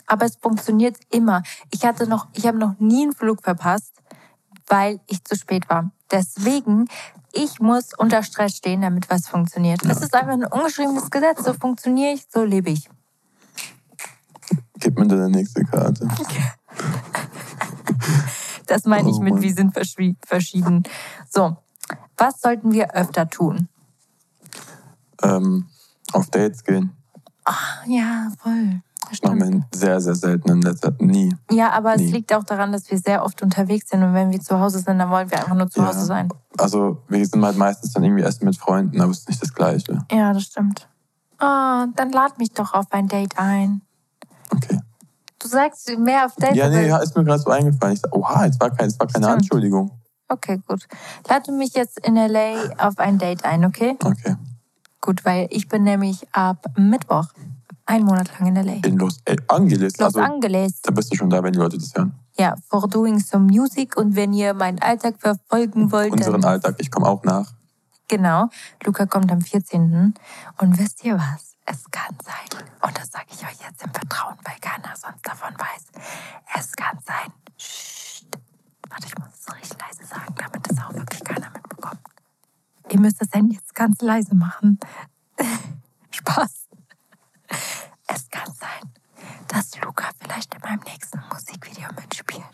[0.06, 1.42] Aber es funktioniert immer.
[1.70, 3.92] Ich hatte noch, ich habe noch nie einen Flug verpasst,
[4.66, 5.92] weil ich zu spät war.
[6.10, 6.88] Deswegen,
[7.32, 9.84] ich muss unter Stress stehen, damit was funktioniert.
[9.84, 11.44] Es ist einfach ein ungeschriebenes Gesetz.
[11.44, 12.90] So funktioniere ich, so lebe ich.
[14.80, 16.08] Gib mir deine nächste Karte.
[18.66, 19.42] Das meine ich Oh mit, Mann.
[19.42, 20.84] wir sind verschieden.
[21.28, 21.56] So,
[22.16, 23.68] was sollten wir öfter tun?
[25.22, 25.66] Ähm,
[26.12, 26.92] auf Dates gehen.
[27.86, 28.80] Ja, voll.
[29.10, 29.64] Das Machen stimmt.
[29.72, 31.34] wir sehr, sehr selten in letzter Nie.
[31.50, 32.12] Ja, aber es Nie.
[32.12, 34.98] liegt auch daran, dass wir sehr oft unterwegs sind und wenn wir zu Hause sind,
[35.00, 35.88] dann wollen wir einfach nur zu Ja.
[35.88, 36.28] Hause sein.
[36.56, 39.52] Also, wir sind halt meistens dann irgendwie essen mit Freunden, aber es ist nicht das
[39.52, 39.98] Gleiche.
[40.12, 40.88] Ja, das stimmt.
[41.40, 43.80] Oh, dann lad mich doch auf ein Date ein.
[44.50, 44.80] Okay.
[45.38, 46.56] Du sagst mehr auf Dates.
[46.56, 47.94] Ja, nee, ja, ist mir gerade so eingefallen.
[47.94, 49.42] Ich sag, oha, jetzt war, kein, es war keine Stimmt.
[49.42, 49.90] Anschuldigung.
[50.28, 50.86] Okay, gut.
[51.28, 53.96] Lade mich jetzt in LA auf ein Date ein, okay?
[54.02, 54.36] Okay.
[55.00, 57.28] Gut, weil ich bin nämlich ab Mittwoch
[57.86, 58.86] einen Monat lang in LA.
[58.86, 59.96] In Los Angeles.
[59.98, 60.82] Los also, Angeles.
[60.82, 62.14] da bist du schon da, wenn die Leute das hören.
[62.38, 66.76] Ja, for doing some music und wenn ihr meinen Alltag verfolgen wollt, Unseren Alltag.
[66.78, 67.52] Ich komme auch nach.
[68.08, 68.48] Genau.
[68.84, 70.14] Luca kommt am 14.
[70.58, 71.49] Und wisst ihr was?
[71.66, 75.54] Es kann sein, und das sage ich euch jetzt im Vertrauen, weil keiner sonst davon
[75.56, 75.86] weiß.
[76.58, 77.32] Es kann sein.
[77.56, 78.26] Psst.
[78.88, 82.00] Warte, ich muss es richtig leise sagen, damit es auch wirklich keiner mitbekommt.
[82.90, 84.80] Ihr müsst das Handy jetzt ganz leise machen.
[86.10, 86.66] Spaß.
[88.08, 88.92] Es kann sein,
[89.46, 92.44] dass Luca vielleicht in meinem nächsten Musikvideo mitspielt.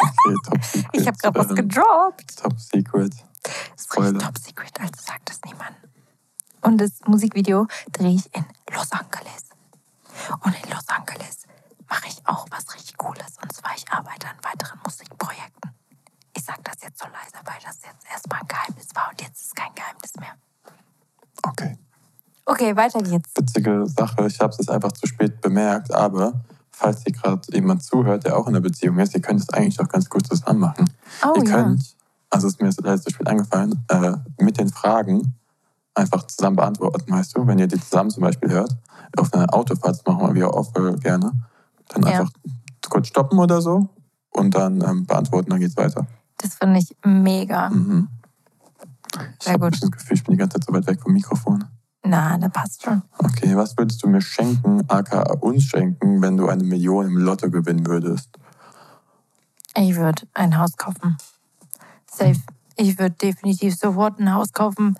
[0.00, 0.88] Okay, top secret.
[0.92, 2.38] Ich habe gerade was gedroppt.
[2.38, 3.14] Top secret.
[3.42, 5.74] Das ist richtig top secret, also sagt das niemand.
[6.62, 9.44] Und das Musikvideo drehe ich in Los Angeles.
[10.44, 11.44] Und in Los Angeles
[11.88, 13.36] mache ich auch was richtig Cooles.
[13.42, 15.70] Und zwar, ich arbeite an weiteren Musikprojekten.
[16.36, 19.40] Ich sage das jetzt so leise, weil das jetzt erstmal ein Geheimnis war und jetzt
[19.42, 20.34] ist kein Geheimnis mehr.
[21.42, 21.78] Okay.
[22.44, 23.30] Okay, weiter geht's.
[23.36, 24.26] Witzige Sache.
[24.26, 26.32] Ich habe es jetzt einfach zu spät bemerkt, aber
[26.70, 29.78] falls hier gerade jemand zuhört, der auch in einer Beziehung ist, ihr könnt es eigentlich
[29.80, 30.90] auch ganz gut zusammen machen.
[31.24, 31.56] Oh ihr ja.
[31.56, 31.96] könnt,
[32.30, 35.34] also ist mir jetzt leider zu spät eingefallen, äh, mit den Fragen
[35.98, 37.46] einfach zusammen beantworten, weißt du?
[37.46, 38.74] Wenn ihr die zusammen zum Beispiel hört,
[39.16, 41.32] auf einer Autofahrt, machen wir auch voll gerne,
[41.88, 42.20] dann Ja.
[42.20, 42.30] einfach
[42.88, 43.88] kurz stoppen oder so
[44.30, 46.06] und dann ähm, beantworten, dann geht's weiter.
[46.38, 47.68] Das finde ich mega.
[47.70, 48.08] Mhm.
[49.38, 49.82] Ich Sehr habe gut.
[49.82, 51.64] das Gefühl, ich bin die ganze Zeit so weit weg vom Mikrofon.
[52.04, 53.02] Na, da passt schon.
[53.18, 57.50] Okay, was würdest du mir schenken, aka uns schenken, wenn du eine Million im Lotto
[57.50, 58.30] gewinnen würdest?
[59.76, 61.16] Ich würde ein Haus kaufen.
[62.10, 62.40] Safe.
[62.76, 64.96] Ich würde definitiv sofort ein Haus kaufen,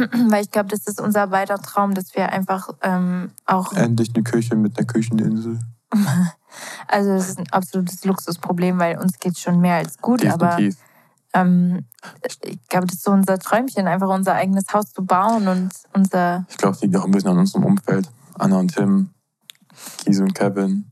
[0.30, 4.22] weil ich glaube, das ist unser beider Traum, dass wir einfach ähm, auch, Endlich eine
[4.24, 5.58] Küche mit einer Kücheninsel.
[6.88, 10.78] also das ist ein absolutes Luxusproblem, weil uns geht schon mehr als gut, aber Definitiv.
[11.32, 11.84] ähm,
[12.42, 16.44] ich glaube, das ist so unser Träumchen, einfach unser eigenes Haus zu bauen und unser,
[16.48, 18.08] Ich glaube, es liegt auch ein bisschen an unserem Umfeld.
[18.34, 19.10] Anna und Tim,
[20.04, 20.90] Kisu und Kevin.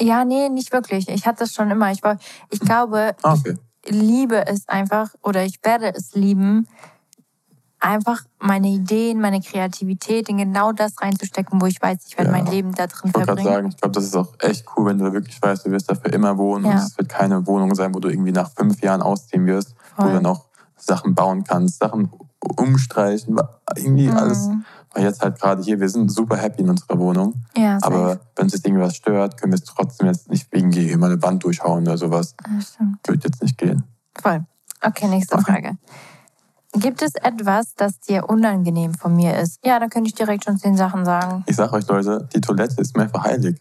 [0.00, 1.08] ja, nee, nicht wirklich.
[1.08, 1.90] Ich hatte das schon immer.
[1.90, 2.18] Ich war,
[2.50, 3.56] ich glaube, Ah, okay.
[3.86, 6.68] liebe es einfach oder ich werde es lieben,
[7.80, 12.36] einfach meine Ideen, meine Kreativität in genau das reinzustecken, wo ich weiß, ich werde Ja.
[12.36, 13.46] mein Leben da drin Ich wollte gerade verbringen.
[13.54, 16.12] sagen, ich glaube, das ist auch echt cool, wenn du wirklich weißt, du wirst dafür
[16.12, 16.64] immer wohnen.
[16.64, 16.78] Und Ja.
[16.78, 20.10] es wird keine Wohnung sein, wo du irgendwie nach fünf Jahren ausziehen wirst, wo Voll.
[20.12, 22.10] du dann auch Sachen bauen kannst, Sachen
[22.56, 23.36] umstreichen,
[23.76, 24.46] irgendwie alles.
[24.48, 24.64] Mhm.
[24.94, 27.34] Weil jetzt halt gerade hier, wir sind super happy in unserer Wohnung.
[27.56, 27.78] Ja.
[27.82, 31.10] Aber wenn uns jetzt irgendwas stört, können wir es trotzdem jetzt nicht wegen hier mal
[31.12, 32.34] eine Wand durchhauen oder sowas.
[32.46, 32.98] Ja, stimmt.
[33.06, 33.84] Wird jetzt nicht gehen.
[34.20, 34.44] Voll.
[34.82, 35.52] Okay, nächste Okay.
[35.52, 35.78] Frage.
[36.74, 39.58] Gibt es etwas, das dir unangenehm von mir ist?
[39.64, 41.42] Ja, da könnte ich direkt schon zehn Sachen sagen.
[41.46, 43.58] Ich sag euch, Leute, die Toilette ist mir einfach heilig.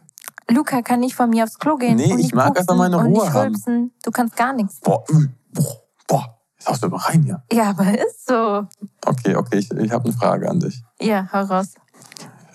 [0.50, 1.96] Luca kann nicht von mir aufs Klo gehen.
[1.96, 3.92] Nee, ich mag einfach meine Ruhe haben.
[4.04, 4.80] Du kannst gar nichts.
[4.82, 6.38] Boah, üh, boah, boah.
[6.58, 7.44] Jetzt haust du mal rein hier.
[7.52, 8.66] Ja, aber ist so.
[9.06, 10.82] Okay, okay, ich, ich habe eine Frage an dich.
[11.00, 11.76] Ja, hau raus.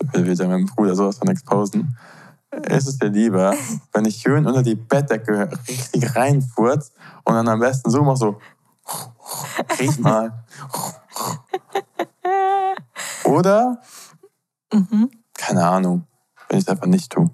[0.01, 1.95] Ich will wieder meinen Bruder sowas von exposen.
[2.67, 3.55] Ist es dir lieber,
[3.93, 6.91] wenn ich schön unter die Bettdecke richtig reinfurz
[7.23, 8.39] und dann am besten so mach so,
[9.79, 10.43] riech mal.
[13.25, 13.81] Oder,
[14.73, 15.11] Mhm.
[15.35, 16.07] keine Ahnung,
[16.49, 17.29] wenn ich es einfach nicht tue.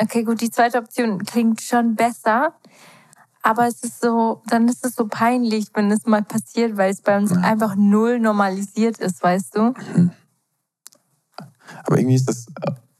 [0.00, 2.54] Okay, gut, die zweite Option klingt schon besser.
[3.42, 7.00] Aber es ist so, dann ist es so peinlich, wenn es mal passiert, weil es
[7.02, 7.38] bei uns Ja.
[7.38, 9.74] einfach null normalisiert ist, weißt du?
[11.84, 12.46] Aber irgendwie ist das,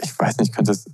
[0.01, 0.85] ich weiß nicht, ich könnte das,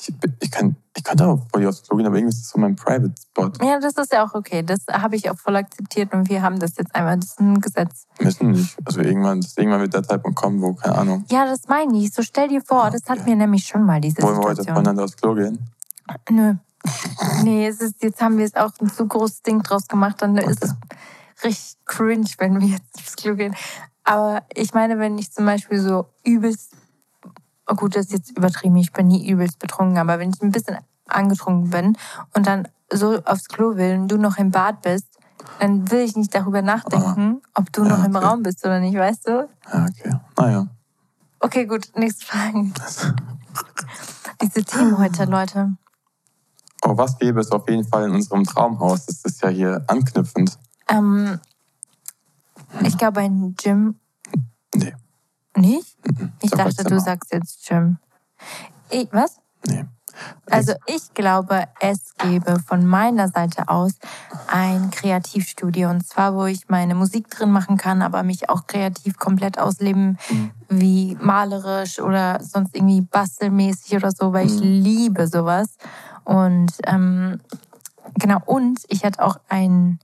[0.00, 1.66] ich, ich, kann, ich könnte auch gehen,
[2.06, 3.50] aber irgendwie ist das so mein Private Spot.
[3.64, 4.62] Ja, das ist ja auch okay.
[4.62, 7.18] Das habe ich auch voll akzeptiert und wir haben das jetzt einmal.
[7.18, 8.06] Das ist ein Gesetz.
[8.20, 8.76] Müssen nicht.
[8.84, 12.12] Also irgendwann, das- irgendwann wird der Zeitpunkt kommen, wo, keine Ahnung, Ja, das meine ich.
[12.12, 14.74] So stell dir vor, das hatten wir nämlich schon mal, diese wollen wir heute Situation.
[14.76, 15.58] voneinander aufs Klo gehen?
[16.30, 16.54] Nö.
[17.42, 20.16] Nee, es ist, jetzt haben wir es auch ein zu großes Ding draus gemacht.
[20.20, 20.74] Dann ist es
[21.42, 23.56] richtig cringe, wenn wir jetzt aufs Klo gehen.
[24.04, 26.72] Aber ich meine, wenn ich zum Beispiel so übelst,
[27.66, 30.50] oh gut, das ist jetzt übertrieben, ich bin nie übelst betrunken, aber wenn ich ein
[30.50, 31.96] bisschen angetrunken bin
[32.34, 35.06] und dann so aufs Klo will und du noch im Bad bist,
[35.60, 38.24] dann will ich nicht darüber nachdenken, ob du Ja, noch im okay.
[38.24, 39.48] Raum bist oder nicht, weißt du?
[39.72, 40.14] Ja, okay.
[40.38, 40.66] Naja.
[41.40, 42.72] Okay, gut, nächste Frage.
[44.42, 45.76] Diese Themen heute, Leute.
[46.82, 49.06] Oh, was gäbe es auf jeden Fall in unserem Traumhaus?
[49.06, 50.58] Das ist ja hier anknüpfend.
[50.88, 51.40] Ähm,
[52.82, 53.98] ich glaube, ein Gym.
[55.56, 55.96] Nicht?
[56.42, 57.98] Ich Sag dachte, du sagst jetzt Gym.
[58.90, 59.40] Ich, was?
[59.66, 59.84] nee.
[60.48, 63.94] Also ich glaube, es gäbe von meiner Seite aus
[64.46, 65.90] ein Kreativstudio.
[65.90, 70.16] Und zwar, wo ich meine Musik drin machen kann, aber mich auch kreativ komplett ausleben,
[70.30, 70.50] Mhm.
[70.68, 74.62] wie malerisch oder sonst irgendwie bastelmäßig oder so, weil ich Mhm.
[74.82, 75.76] liebe sowas.
[76.24, 77.40] Und ähm,
[78.16, 79.98] Genau, und ich hatte auch ein,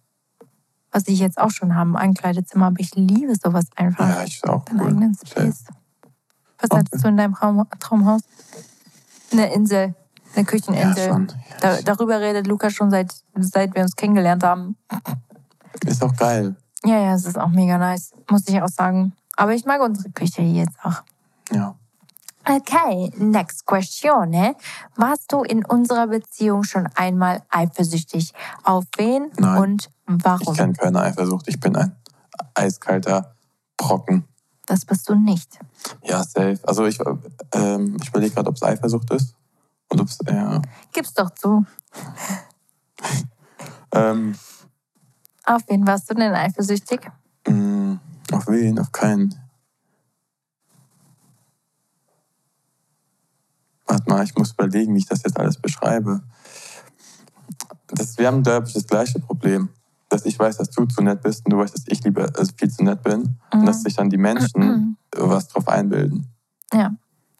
[0.93, 4.09] was ich jetzt auch schon habe, ein Kleidezimmer, aber ich liebe sowas einfach.
[4.09, 4.64] Ja, ich auch.
[4.64, 4.86] Deinen Cool.
[4.88, 5.14] eigenen.
[5.26, 5.64] Space.
[6.59, 6.78] Was Okay.
[6.80, 8.22] hattest du in deinem Traum, Traumhaus?
[9.32, 9.95] Eine Insel, eine
[10.36, 11.09] Ja, Kücheninsel.
[11.09, 11.32] schon.
[11.61, 14.76] da, darüber redet Lukas schon seit, seit wir uns kennengelernt haben.
[15.86, 16.57] Ist auch geil.
[16.84, 19.12] Ja, ja, es ist auch mega nice, muss ich auch sagen.
[19.36, 21.03] Aber ich mag unsere Küche hier jetzt auch.
[21.53, 21.74] Ja.
[22.51, 24.30] Okay, next question.
[24.30, 24.57] Ne?
[24.96, 28.32] Warst du in unserer Beziehung schon einmal eifersüchtig?
[28.64, 29.59] Auf wen Nein.
[29.62, 30.55] und Ich warum?
[30.55, 31.46] kenne keine Eifersucht.
[31.48, 31.94] Ich bin ein
[32.55, 33.34] eiskalter
[33.76, 34.24] Brocken.
[34.66, 35.59] Das bist du nicht.
[36.03, 36.59] Ja, safe.
[36.64, 36.98] Also ich,
[37.53, 39.34] ähm, ich überlege gerade, ob es Eifersucht ist.
[39.88, 40.61] Und ob es, ja.
[40.92, 41.64] Gib's doch zu.
[43.92, 44.36] Ähm,
[45.44, 47.11] Auf wen warst du denn eifersüchtig?
[47.48, 47.98] mh,
[48.30, 48.78] auf wen?
[48.78, 49.34] Auf keinen.
[53.91, 56.22] Warte mal, ich muss überlegen, wie ich das jetzt alles beschreibe.
[57.88, 59.68] Das, wir haben, glaube ich, das gleiche Problem.
[60.09, 62.53] Dass ich weiß, dass du zu nett bist und du weißt, dass ich lieber also
[62.57, 63.36] viel zu nett bin.
[63.53, 66.28] Und dass sich dann die Menschen was drauf einbilden.
[66.72, 66.93] Ja,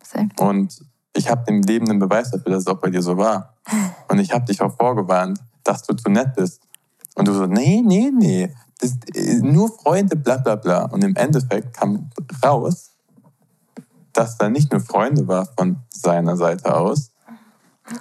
[0.03, 0.29] safe.
[0.41, 3.55] Und ich habe dem Leben einen Beweis dafür, dass es auch bei dir so war.
[4.09, 6.63] Und ich habe dich auch vorgewarnt, dass du zu nett bist.
[7.15, 10.87] Und du so, nee, nee, nee, das, äh, nur Freunde, bla bla bla.
[10.87, 12.11] Und im Endeffekt kam
[12.45, 12.90] raus,
[14.21, 17.11] dass da nicht nur Freunde war von seiner Seite aus.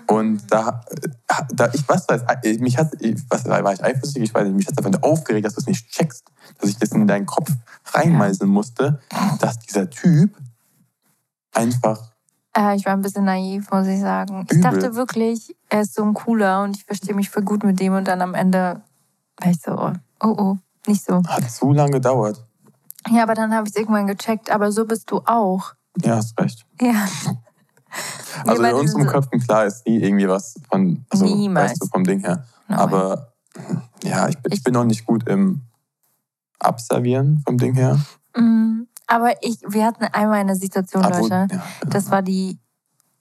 [0.06, 1.08] Und da, äh,
[1.54, 4.56] da ich was weiß, äh, mich hat, ich- was war ich eifersüchtig, ich weiß nicht,
[4.56, 6.26] mich hat nur aufgeregt, dass du es nicht checkst,
[6.60, 7.50] dass ich das in deinen Kopf
[7.94, 9.00] reinmeißeln musste,
[9.40, 10.36] dass dieser Typ
[11.54, 12.12] einfach
[12.54, 14.46] Äh, ich war ein bisschen naiv, muss ich sagen.
[14.50, 14.72] Ich Übel.
[14.72, 17.94] dachte wirklich, er ist so ein cooler und ich verstehe mich voll gut mit dem
[17.94, 18.82] und dann am Ende
[19.38, 19.72] war ich so,
[20.20, 21.22] oh, oh, nicht so.
[21.28, 22.44] Hat zu lange gedauert.
[23.10, 25.74] Ja, aber dann habe ich es irgendwann gecheckt, aber so bist du auch.
[26.02, 26.66] Ja, hast recht.
[26.82, 27.06] Ja.
[28.46, 31.72] Also in unserem so- Köpfen klar ist nie irgendwie was von, also, Niemals.
[31.72, 32.46] weißt du, vom Ding her.
[32.68, 32.78] Nein.
[32.78, 33.34] Aber
[34.04, 35.62] ja, ich, bin- ich bin auch nicht gut im
[36.60, 38.00] Abservieren vom Ding her.
[38.36, 41.48] Mm, Aber ich, wir hatten einmal eine Situation, Obwohl- Leute.
[41.56, 42.60] ja, Das war die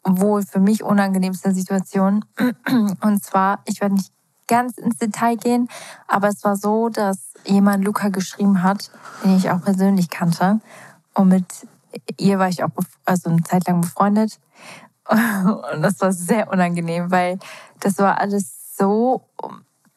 [0.04, 2.24] wohl für mich unangenehmste Situation.
[3.00, 4.12] Und zwar, ich werde nicht
[4.48, 5.68] ganz ins Detail gehen,
[6.08, 8.90] aber es war so, dass jemand Luca geschrieben hat,
[9.24, 10.60] den ich auch persönlich kannte.
[11.14, 11.66] Und mit
[12.18, 12.70] ihr war ich auch
[13.04, 14.38] also eine Zeit lang befreundet.
[15.08, 17.38] Und das war sehr unangenehm, weil
[17.80, 19.22] das war alles so,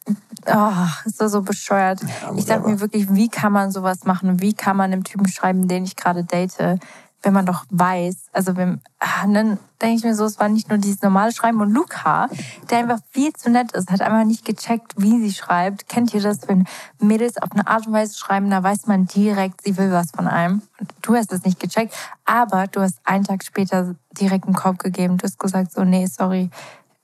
[0.07, 2.01] oh, es war so bescheuert.
[2.01, 4.41] Ja, Ich dachte mir wirklich, wie kann man sowas machen?
[4.41, 6.79] Wie kann man einem Typen schreiben, den ich gerade date,
[7.23, 10.69] wenn man doch weiß, also wenn, ah, dann denke ich mir so, es war nicht
[10.69, 12.29] nur dieses normale Schreiben und Luca,
[12.69, 15.87] der einfach viel zu nett ist, hat einfach nicht gecheckt, wie sie schreibt.
[15.87, 16.65] Kennt ihr das, wenn
[16.99, 20.27] Mädels auf eine Art und Weise schreiben, da weiß man direkt, sie will was von
[20.27, 20.61] einem.
[20.79, 21.93] Und du hast es nicht gecheckt,
[22.25, 25.17] aber du hast einen Tag später direkt einen Korb gegeben.
[25.17, 26.49] Du hast gesagt so, nee, sorry,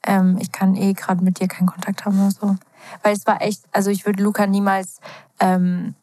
[0.04, 2.56] ähm, ich kann eh gerade mit dir keinen Kontakt haben oder so.
[3.04, 5.00] Weil es war echt, also ich würde Luca niemals
[5.40, 5.94] ähm,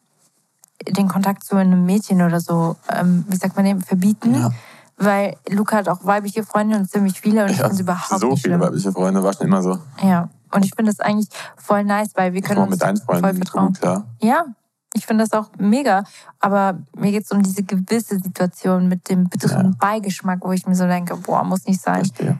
[0.89, 4.33] den Kontakt zu einem Mädchen oder so, ähm, wie sagt man dem, verbieten.
[4.35, 4.51] Ja.
[4.97, 8.19] Weil Luca hat auch weibliche Freunde und ziemlich viele und ich Ich finde es überhaupt
[8.21, 8.61] so nicht viele schlimm.
[8.61, 9.77] weibliche Freunde, war schon immer so.
[10.01, 10.29] Ja.
[10.51, 11.27] Und ich finde es eigentlich
[11.57, 13.67] voll nice, weil wir können uns voll vertrauen.
[13.67, 14.05] gut klar.
[14.21, 14.45] Ja,
[14.93, 16.05] ich finde das auch mega.
[16.39, 19.77] Aber mir geht es um diese gewisse Situation mit dem bitteren Ja.
[19.77, 22.05] Beigeschmack, wo ich mir so denke, boah, muss nicht sein.
[22.05, 22.37] Verstehe.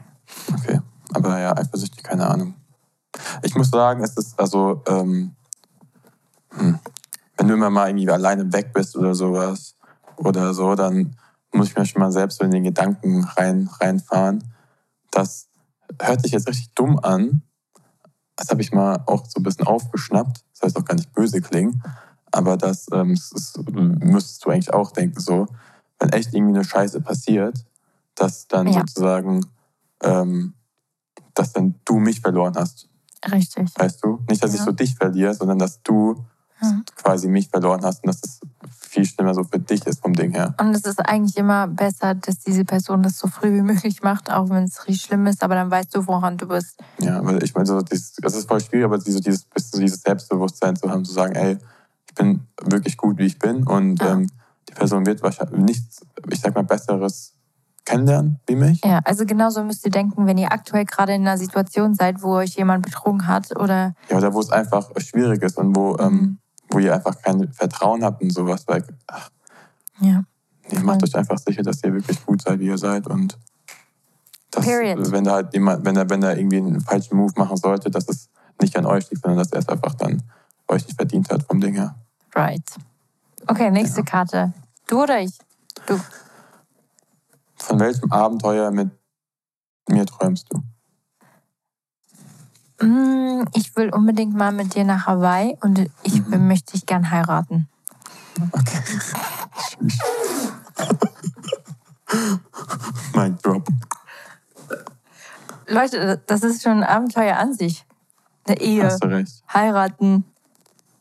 [0.54, 0.80] Okay.
[1.12, 2.54] Aber ja, eifersüchtig, keine Ahnung.
[3.42, 5.32] Ich muss sagen, es ist also, ähm,
[6.56, 6.78] hm,
[7.36, 9.74] wenn du immer mal irgendwie alleine weg bist oder sowas
[10.16, 11.16] oder so, dann
[11.52, 14.44] muss ich mir schon mal selbst so in den Gedanken rein, reinfahren.
[15.10, 15.48] Das
[16.00, 17.42] hört sich jetzt richtig dumm an.
[18.36, 20.44] Das habe ich mal auch so ein bisschen aufgeschnappt.
[20.52, 21.82] Das heißt auch gar nicht böse klingen.
[22.32, 25.46] Aber das, ähm, das ist, müsstest du eigentlich auch denken, so,
[25.98, 27.64] wenn echt irgendwie eine Scheiße passiert,
[28.14, 28.80] dass dann Ja.
[28.80, 29.46] sozusagen,
[30.02, 30.54] ähm,
[31.34, 32.88] dass dann du mich verloren hast.
[33.30, 33.70] Richtig.
[33.78, 34.22] Weißt du?
[34.28, 34.64] Nicht, dass ich Ja.
[34.66, 36.24] so dich verliere, sondern dass du
[36.60, 36.84] Mhm.
[36.96, 38.40] quasi mich verloren hast und dass es
[38.80, 40.54] viel schlimmer so für dich ist vom Ding her.
[40.58, 44.30] Und es ist eigentlich immer besser, dass diese Person das so früh wie möglich macht,
[44.30, 46.78] auch wenn es richtig schlimm ist, aber dann weißt du, woran du bist.
[47.00, 50.00] Ja, weil ich meine, so dieses, das ist voll schwierig, aber so dieses, so dieses
[50.00, 51.58] Selbstbewusstsein zu haben, zu sagen, ey,
[52.08, 54.12] ich bin wirklich gut, wie ich bin und Ja.
[54.12, 54.26] ähm,
[54.68, 56.00] die Person wird wahrscheinlich nichts,
[56.30, 57.34] ich sag mal, Besseres
[57.84, 58.80] kennenlernen wie mich.
[58.84, 62.34] Ja, also genauso müsst ihr denken, wenn ihr aktuell gerade in einer Situation seid, wo
[62.36, 66.12] euch jemand betrogen hat oder Ja, oder wo es einfach schwierig ist und wo, ähm,
[66.14, 66.38] Mhm.
[66.70, 69.30] Wo ihr einfach kein Vertrauen habt und sowas, weil, ach,
[70.00, 70.24] ja.
[70.70, 73.38] nee, macht euch einfach sicher, dass ihr wirklich gut seid, wie ihr seid und
[74.50, 75.10] dass, Period.
[75.12, 78.08] wenn da halt jemand, wenn er, wenn er irgendwie einen falschen Move machen sollte, dass
[78.08, 78.28] es
[78.60, 80.22] nicht an euch liegt, sondern dass er es einfach dann
[80.68, 81.94] euch nicht verdient hat vom Ding her.
[82.34, 82.64] Right.
[83.46, 84.04] Okay, nächste Ja.
[84.04, 84.52] Karte.
[84.86, 85.38] Du oder ich?
[85.86, 86.00] Du.
[87.56, 88.90] Von welchem Abenteuer mit
[89.88, 90.62] mir träumst du?
[92.80, 96.46] Mm, Ich will unbedingt mal mit dir nach Hawaii und ich Mhm.
[96.48, 97.68] möchte dich gern heiraten.
[98.52, 98.80] Okay.
[103.14, 103.66] Mic drop.
[105.68, 107.84] Leute, das ist schon ein Abenteuer an sich.
[108.46, 109.42] Eine Ehe, Hast du recht.
[109.52, 110.24] heiraten.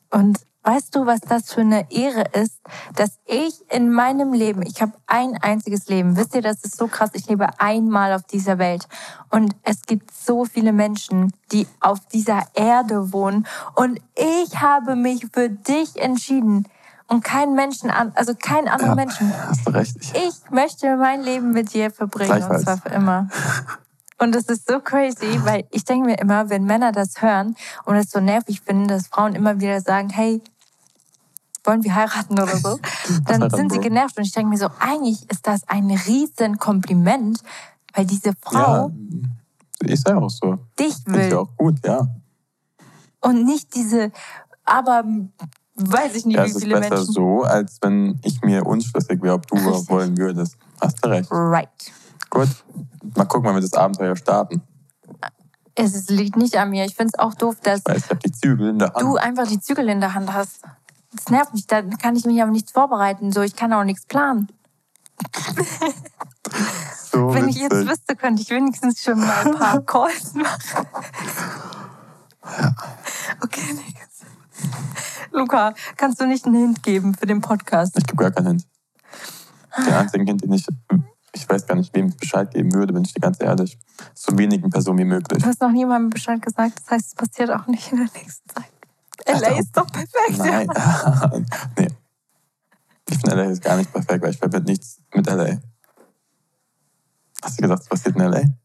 [0.09, 2.59] Und weißt du, was das für eine Ehre ist,
[2.95, 6.17] dass ich in meinem Leben, ich habe ein einziges Leben.
[6.17, 7.11] Wisst ihr, das ist so krass.
[7.13, 8.87] Ich lebe einmal auf dieser Welt.
[9.29, 13.45] Und es gibt so viele Menschen, die auf dieser Erde wohnen.
[13.75, 16.67] Und ich habe mich für dich entschieden.
[17.07, 19.31] Und kein Menschen an, also kein anderer Ja, Menschen.
[19.47, 19.95] hast du recht.
[20.01, 23.29] Ich, Ich möchte mein Leben mit dir verbringen und zwar für immer.
[24.17, 27.95] Und das ist so crazy, weil ich denke mir immer, wenn Männer das hören und
[27.95, 30.41] es so nervig finden, dass Frauen immer wieder sagen, hey,
[31.65, 32.79] wollen wir heiraten oder so,
[33.27, 34.17] dann sind sie genervt.
[34.17, 37.39] Und ich denke mir so, eigentlich ist das ein riesen Kompliment,
[37.93, 38.91] weil diese ja, Frau
[39.81, 40.57] ist ja auch so.
[40.79, 42.07] dich Finde ich will auch gut, ja.
[43.21, 44.11] und nicht diese,
[44.63, 45.03] aber
[45.75, 47.13] weiß ich nicht, Ja, wie es ist viele besser Menschen.
[47.13, 49.89] so, als wenn ich mir unschlüssig wäre, ob du Richtig.
[49.89, 50.55] wollen würdest.
[50.81, 51.29] Hast du recht.
[51.31, 51.69] Right.
[52.29, 52.47] Gut.
[53.15, 54.61] Mal gucken, wann wir das Abenteuer starten.
[55.75, 56.85] Es ist- liegt nicht an mir.
[56.85, 59.01] Ich finde es auch doof, dass ich habe die Zügel in der Hand.
[59.01, 60.61] du einfach die Zügel in der Hand hast.
[61.15, 61.67] Das nervt mich.
[61.67, 63.31] Da kann ich mich aber nichts vorbereiten.
[63.31, 64.49] So, ich kann auch nichts planen.
[67.11, 70.87] so Wenn ich jetzt wüsste, könnte ich wenigstens schon mal ein paar Calls machen.
[73.41, 74.05] Okay, nix.
[75.31, 77.97] Luca, kannst du nicht einen Hint geben für den Podcast?
[77.97, 78.67] Ich gebe gar keinen Hint.
[79.85, 80.65] Der einzige Hint, den ich,
[81.33, 83.77] ich weiß gar nicht, wem ich Bescheid geben würde, bin ich dir ganz ehrlich.
[84.13, 85.43] So wenigen Personen wie möglich.
[85.43, 86.79] Du hast noch niemandem Bescheid gesagt.
[86.79, 88.74] Das heißt, es passiert auch nicht in der nächsten Zeit.
[89.27, 90.37] LA ist doch perfekt.
[90.37, 90.67] Nein.
[91.77, 91.87] nee.
[93.09, 95.59] Ich finde LA ist gar nicht perfekt, weil ich verbinde nichts mit LA.
[97.41, 98.41] Hast du gesagt, es passiert in LA?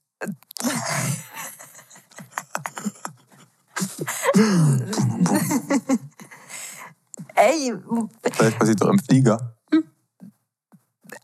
[7.34, 7.74] Ey,
[8.32, 9.54] Vielleicht passiert doch im Flieger.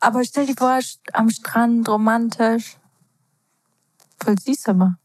[0.01, 0.79] aber stell dir vor,
[1.13, 2.79] am Strand, romantisch.
[4.23, 4.99] Voll süß aber.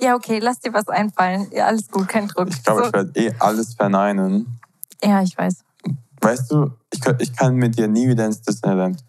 [0.00, 1.48] Ja, okay, lass dir was einfallen.
[1.52, 2.48] Ja, alles gut, kein Druck.
[2.48, 4.60] Ich glaube, So- ich werde eh alles verneinen.
[5.02, 5.64] ja, ich weiß.
[6.20, 9.04] Weißt du, ich, ich kann mit dir nie wieder ins Disneyland.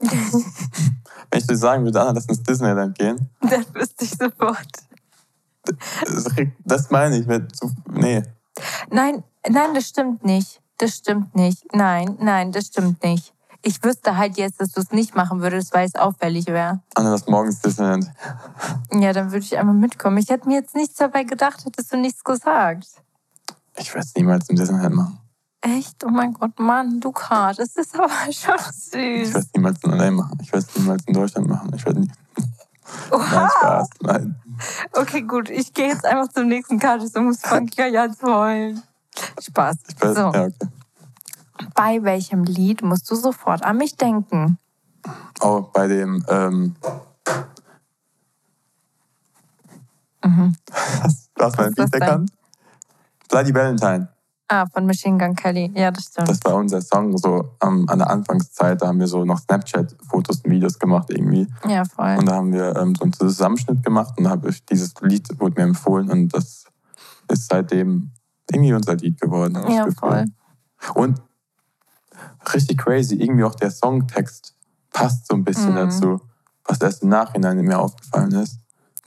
[0.00, 4.66] Wenn ich dir sagen würde, Anna, lass ins Disneyland gehen, Dann wüsste ich sofort.
[6.64, 7.26] das, meine ich.
[7.26, 8.22] Mit, so- nee.
[8.90, 10.60] Nein, nein, das stimmt nicht.
[10.78, 11.72] Das stimmt nicht.
[11.74, 13.32] Nein, nein, das stimmt nicht.
[13.64, 16.80] Ich wüsste halt jetzt, dass du es nicht machen würdest, weil es auffällig wäre.
[16.96, 18.10] Anna, lass morgen ins Disneyland.
[18.92, 20.18] Ja, dann würde ich einmal mitkommen.
[20.18, 22.86] Ich hätte mir jetzt nichts dabei gedacht, hättest du nichts gesagt.
[23.76, 25.18] Ich werde es niemals im Disneyland machen.
[25.60, 26.02] Echt?
[26.04, 28.62] Oh mein Gott, Mann, Luca, das ist aber schon Ich werde
[29.26, 29.34] süß.
[29.36, 30.38] es niemals in LA machen.
[30.42, 31.72] Ich werde es niemals in Deutschland machen.
[31.76, 32.08] Ich werde nie.
[32.08, 33.48] Nein, Oha.
[33.48, 33.88] Spaß.
[34.00, 34.36] Nein.
[34.92, 38.82] Okay, gut, ich gehe jetzt einfach zum nächsten Karte und muss gleich an zu heulen.
[39.40, 39.76] Spaß.
[39.88, 40.52] Ich weiß, So, ja, okay.
[41.74, 44.58] Bei welchem Lied musst du sofort an mich denken?
[45.40, 46.76] Oh, bei dem, ähm,
[50.24, 50.54] Mhm.
[50.70, 52.30] hast, hast du mein Was Lied erkannt?
[53.28, 54.08] Bloody Valentine.
[54.48, 55.72] Ah, von Machine Gun Kelly.
[55.74, 56.28] Ja, das stimmt.
[56.28, 58.80] Das war unser Song so ähm, an der Anfangszeit.
[58.82, 61.48] Da haben wir so noch Snapchat-Fotos und Videos gemacht irgendwie.
[61.66, 62.16] ja, voll.
[62.18, 65.26] Und da haben wir ähm, so einen Zusammenschnitt gemacht und da habe ich dieses Lied
[65.40, 66.66] wurde mir empfohlen und das
[67.28, 68.10] ist seitdem
[68.50, 69.58] irgendwie unser Lied geworden.
[69.70, 70.26] Ja, voll.
[70.94, 71.20] Und
[72.54, 74.54] richtig crazy, irgendwie auch der Songtext
[74.92, 75.76] passt so ein bisschen Mhm.
[75.76, 76.20] dazu,
[76.64, 78.58] was erst im Nachhinein mir aufgefallen ist.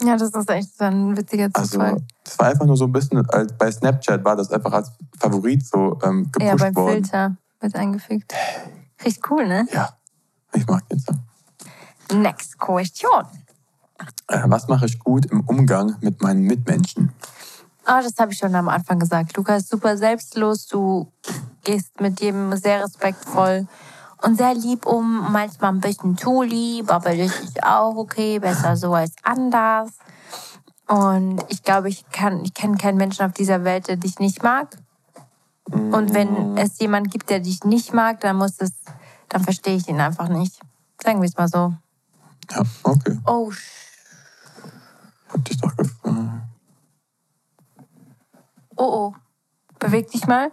[0.01, 2.01] Ja, das ist echt so ein witziger Also, Zufall.
[2.24, 3.26] das war einfach nur so ein bisschen,
[3.57, 7.03] bei Snapchat war das einfach als Favorit so ähm, ja, gepusht beim worden.
[7.03, 8.34] Filter wird eingefügt.
[9.05, 9.66] Riecht cool, ne?
[9.72, 9.95] Ja,
[10.53, 11.20] ich mag den Song.
[12.13, 13.26] Next question.
[14.28, 17.13] Äh, was mache ich gut im Umgang mit meinen Mitmenschen?
[17.86, 19.38] Ah, das habe ich schon am Anfang gesagt.
[19.38, 20.66] Luca ist super selbstlos.
[20.66, 21.12] Du
[21.64, 23.68] gehst mit jedem sehr respektvoll
[24.24, 25.32] und sehr lieb um.
[25.32, 28.40] Manchmal ein bisschen zu lieb, aber das ist auch okay.
[28.40, 29.92] Besser so als anders.
[30.88, 34.42] Und ich glaube, ich kann, ich kenne keinen Menschen auf dieser Welt, der dich nicht
[34.42, 34.78] mag.
[35.66, 38.72] Und wenn es jemand gibt, der dich nicht mag, dann muss es,
[39.30, 40.60] dann verstehe ich ihn einfach nicht.
[41.04, 41.74] Sagen wir es mal so.
[42.52, 43.20] Ja, okay.
[43.26, 43.52] Oh,
[45.30, 45.60] Hab dich
[48.78, 49.15] oh, oh.
[49.80, 50.51] Beweg dich mal.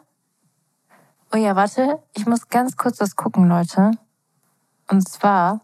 [1.33, 2.03] Oh ja, warte.
[2.15, 3.93] Ich muss ganz kurz was gucken, Leute.
[4.89, 5.61] Und zwar,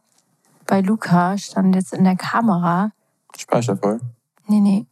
[0.66, 2.92] bei Luca stand jetzt in der Kamera.
[3.36, 4.00] Speicher voll.
[4.46, 4.86] Nee, nee.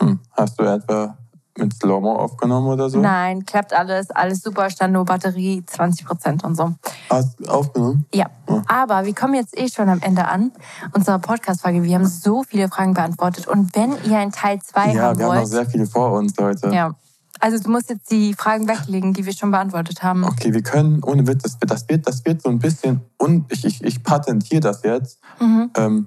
[0.00, 0.20] Hm.
[0.32, 1.18] Hast du etwa
[1.60, 2.98] mit Slow-Mo aufgenommen oder so?
[3.00, 6.74] Nein, klappt alles, alles super, stand nur Batterie 20% und so.
[7.08, 8.06] Hast du aufgenommen?
[8.14, 8.62] Ja, Ja.
[8.68, 10.52] aber wir kommen jetzt eh schon am Ende an
[10.94, 11.82] unserer Podcast-Folge.
[11.82, 15.26] Wir haben so viele Fragen beantwortet und wenn ihr ein Teil 2 Ja, haben wir
[15.26, 16.70] haben noch wollt, sehr viele vor uns, Leute.
[16.74, 16.94] ja.
[17.42, 20.24] Also du musst jetzt die Fragen weglegen, die wir schon beantwortet haben.
[20.24, 23.50] Okay, wir können, ohne Witz, das, wird- das, wird, das wird so ein bisschen, und
[23.50, 25.70] ich, ich, ich patentiere das jetzt, Mhm.
[25.76, 26.06] ähm,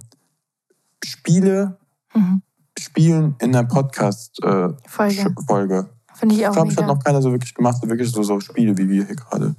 [1.04, 1.78] Spiele
[2.16, 2.44] Mhm.
[2.80, 4.78] Spielen in der Podcast-Folge.
[4.88, 5.36] Folge.
[5.48, 5.90] Folge.
[6.16, 6.96] Finde ich Ich auch glaube, ich habe mega.
[6.96, 9.56] noch keiner so wirklich gemacht, so wirklich so, so Spiele wie wir hier gerade.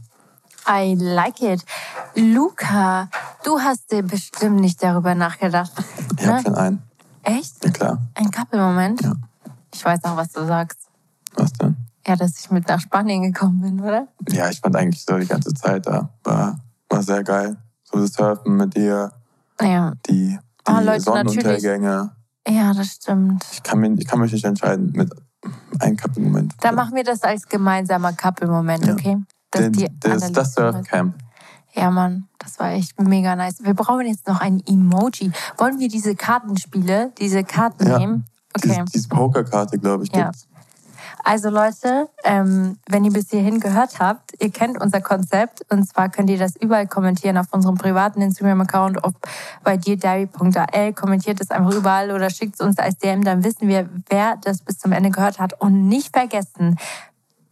[0.69, 1.65] I like it.
[2.15, 3.09] Luca,
[3.45, 5.73] du hast dir bestimmt nicht darüber nachgedacht.
[6.19, 6.43] Ich habe Ne?
[6.43, 6.83] schon einen.
[7.23, 7.65] Echt?
[7.65, 7.99] Ja, klar.
[8.15, 9.03] Ein Couple-Moment?
[9.03, 9.15] Ja.
[9.75, 10.79] Ich weiß auch, was du sagst.
[11.35, 11.77] Was denn?
[12.07, 14.07] Ja, dass ich mit nach Spanien gekommen bin, oder?
[14.29, 16.11] Ja, ich fand eigentlich so die ganze Zeit da.
[16.23, 16.59] War,
[16.89, 17.57] war sehr geil.
[17.83, 19.11] So das Surfen mit dir,
[19.61, 19.93] Ja.
[20.09, 22.11] die, die Oh, Leute, Sonnenuntergänge.
[22.49, 23.45] Ja, das stimmt.
[23.53, 25.13] Ich kann, mich, ich kann mich nicht entscheiden mit
[25.81, 26.55] einem Couple-Moment.
[26.61, 28.93] Dann machen wir das als gemeinsamer Couple-Moment, Ja.
[28.93, 29.17] okay?
[29.51, 30.55] Dass Den, die das, das.
[30.55, 31.15] Surfcamp.
[31.75, 33.57] Ja, Mann, das war echt mega nice.
[33.63, 35.33] Wir brauchen jetzt noch ein Emoji.
[35.59, 37.99] Wollen wir diese Kartenspiele, diese Karten Ja.
[37.99, 38.25] nehmen?
[38.57, 38.69] Okay.
[38.69, 40.27] Diese, diese Pokerkarte, glaube ich, Ja.
[40.27, 40.47] gibt's.
[41.23, 46.09] Also Leute, ähm, wenn ihr bis hierhin gehört habt, ihr kennt unser Konzept und zwar
[46.09, 49.15] könnt ihr das überall kommentieren auf unserem privaten Instagram-Account, auf
[49.63, 53.89] bei dirdiary.al, kommentiert es einfach überall oder schickt es uns als DM, dann wissen wir,
[54.09, 55.61] wer das bis zum Ende gehört hat.
[55.61, 56.79] Und nicht vergessen,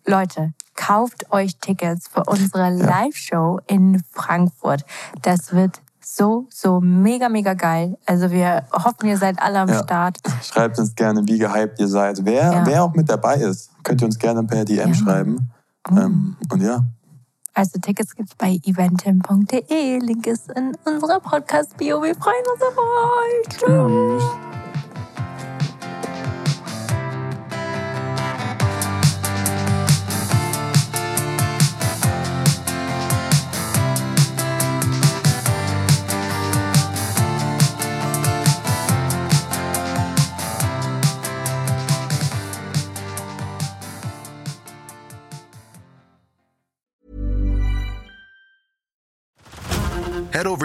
[0.05, 4.85] Leute, kauft euch Tickets für unsere Live-Show in Frankfurt.
[5.23, 7.97] Das wird so, so mega, mega geil.
[8.07, 9.83] Also wir hoffen, ihr seid alle am Ja.
[9.83, 10.19] Start.
[10.43, 12.25] Schreibt uns gerne, wie gehypt ihr seid.
[12.25, 12.67] Wer, Ja.
[12.67, 14.95] wer auch mit dabei ist, könnt ihr uns gerne per DM Ja.
[14.95, 15.51] schreiben.
[15.91, 15.97] Oh.
[15.97, 16.81] Ähm, und ja,
[17.55, 19.99] Also Tickets gibt's bei eventim.de.
[19.99, 22.03] Link ist in unserer Podcast-Bio.
[22.03, 23.49] Wir freuen uns auf euch.
[23.59, 24.52] Tschüss.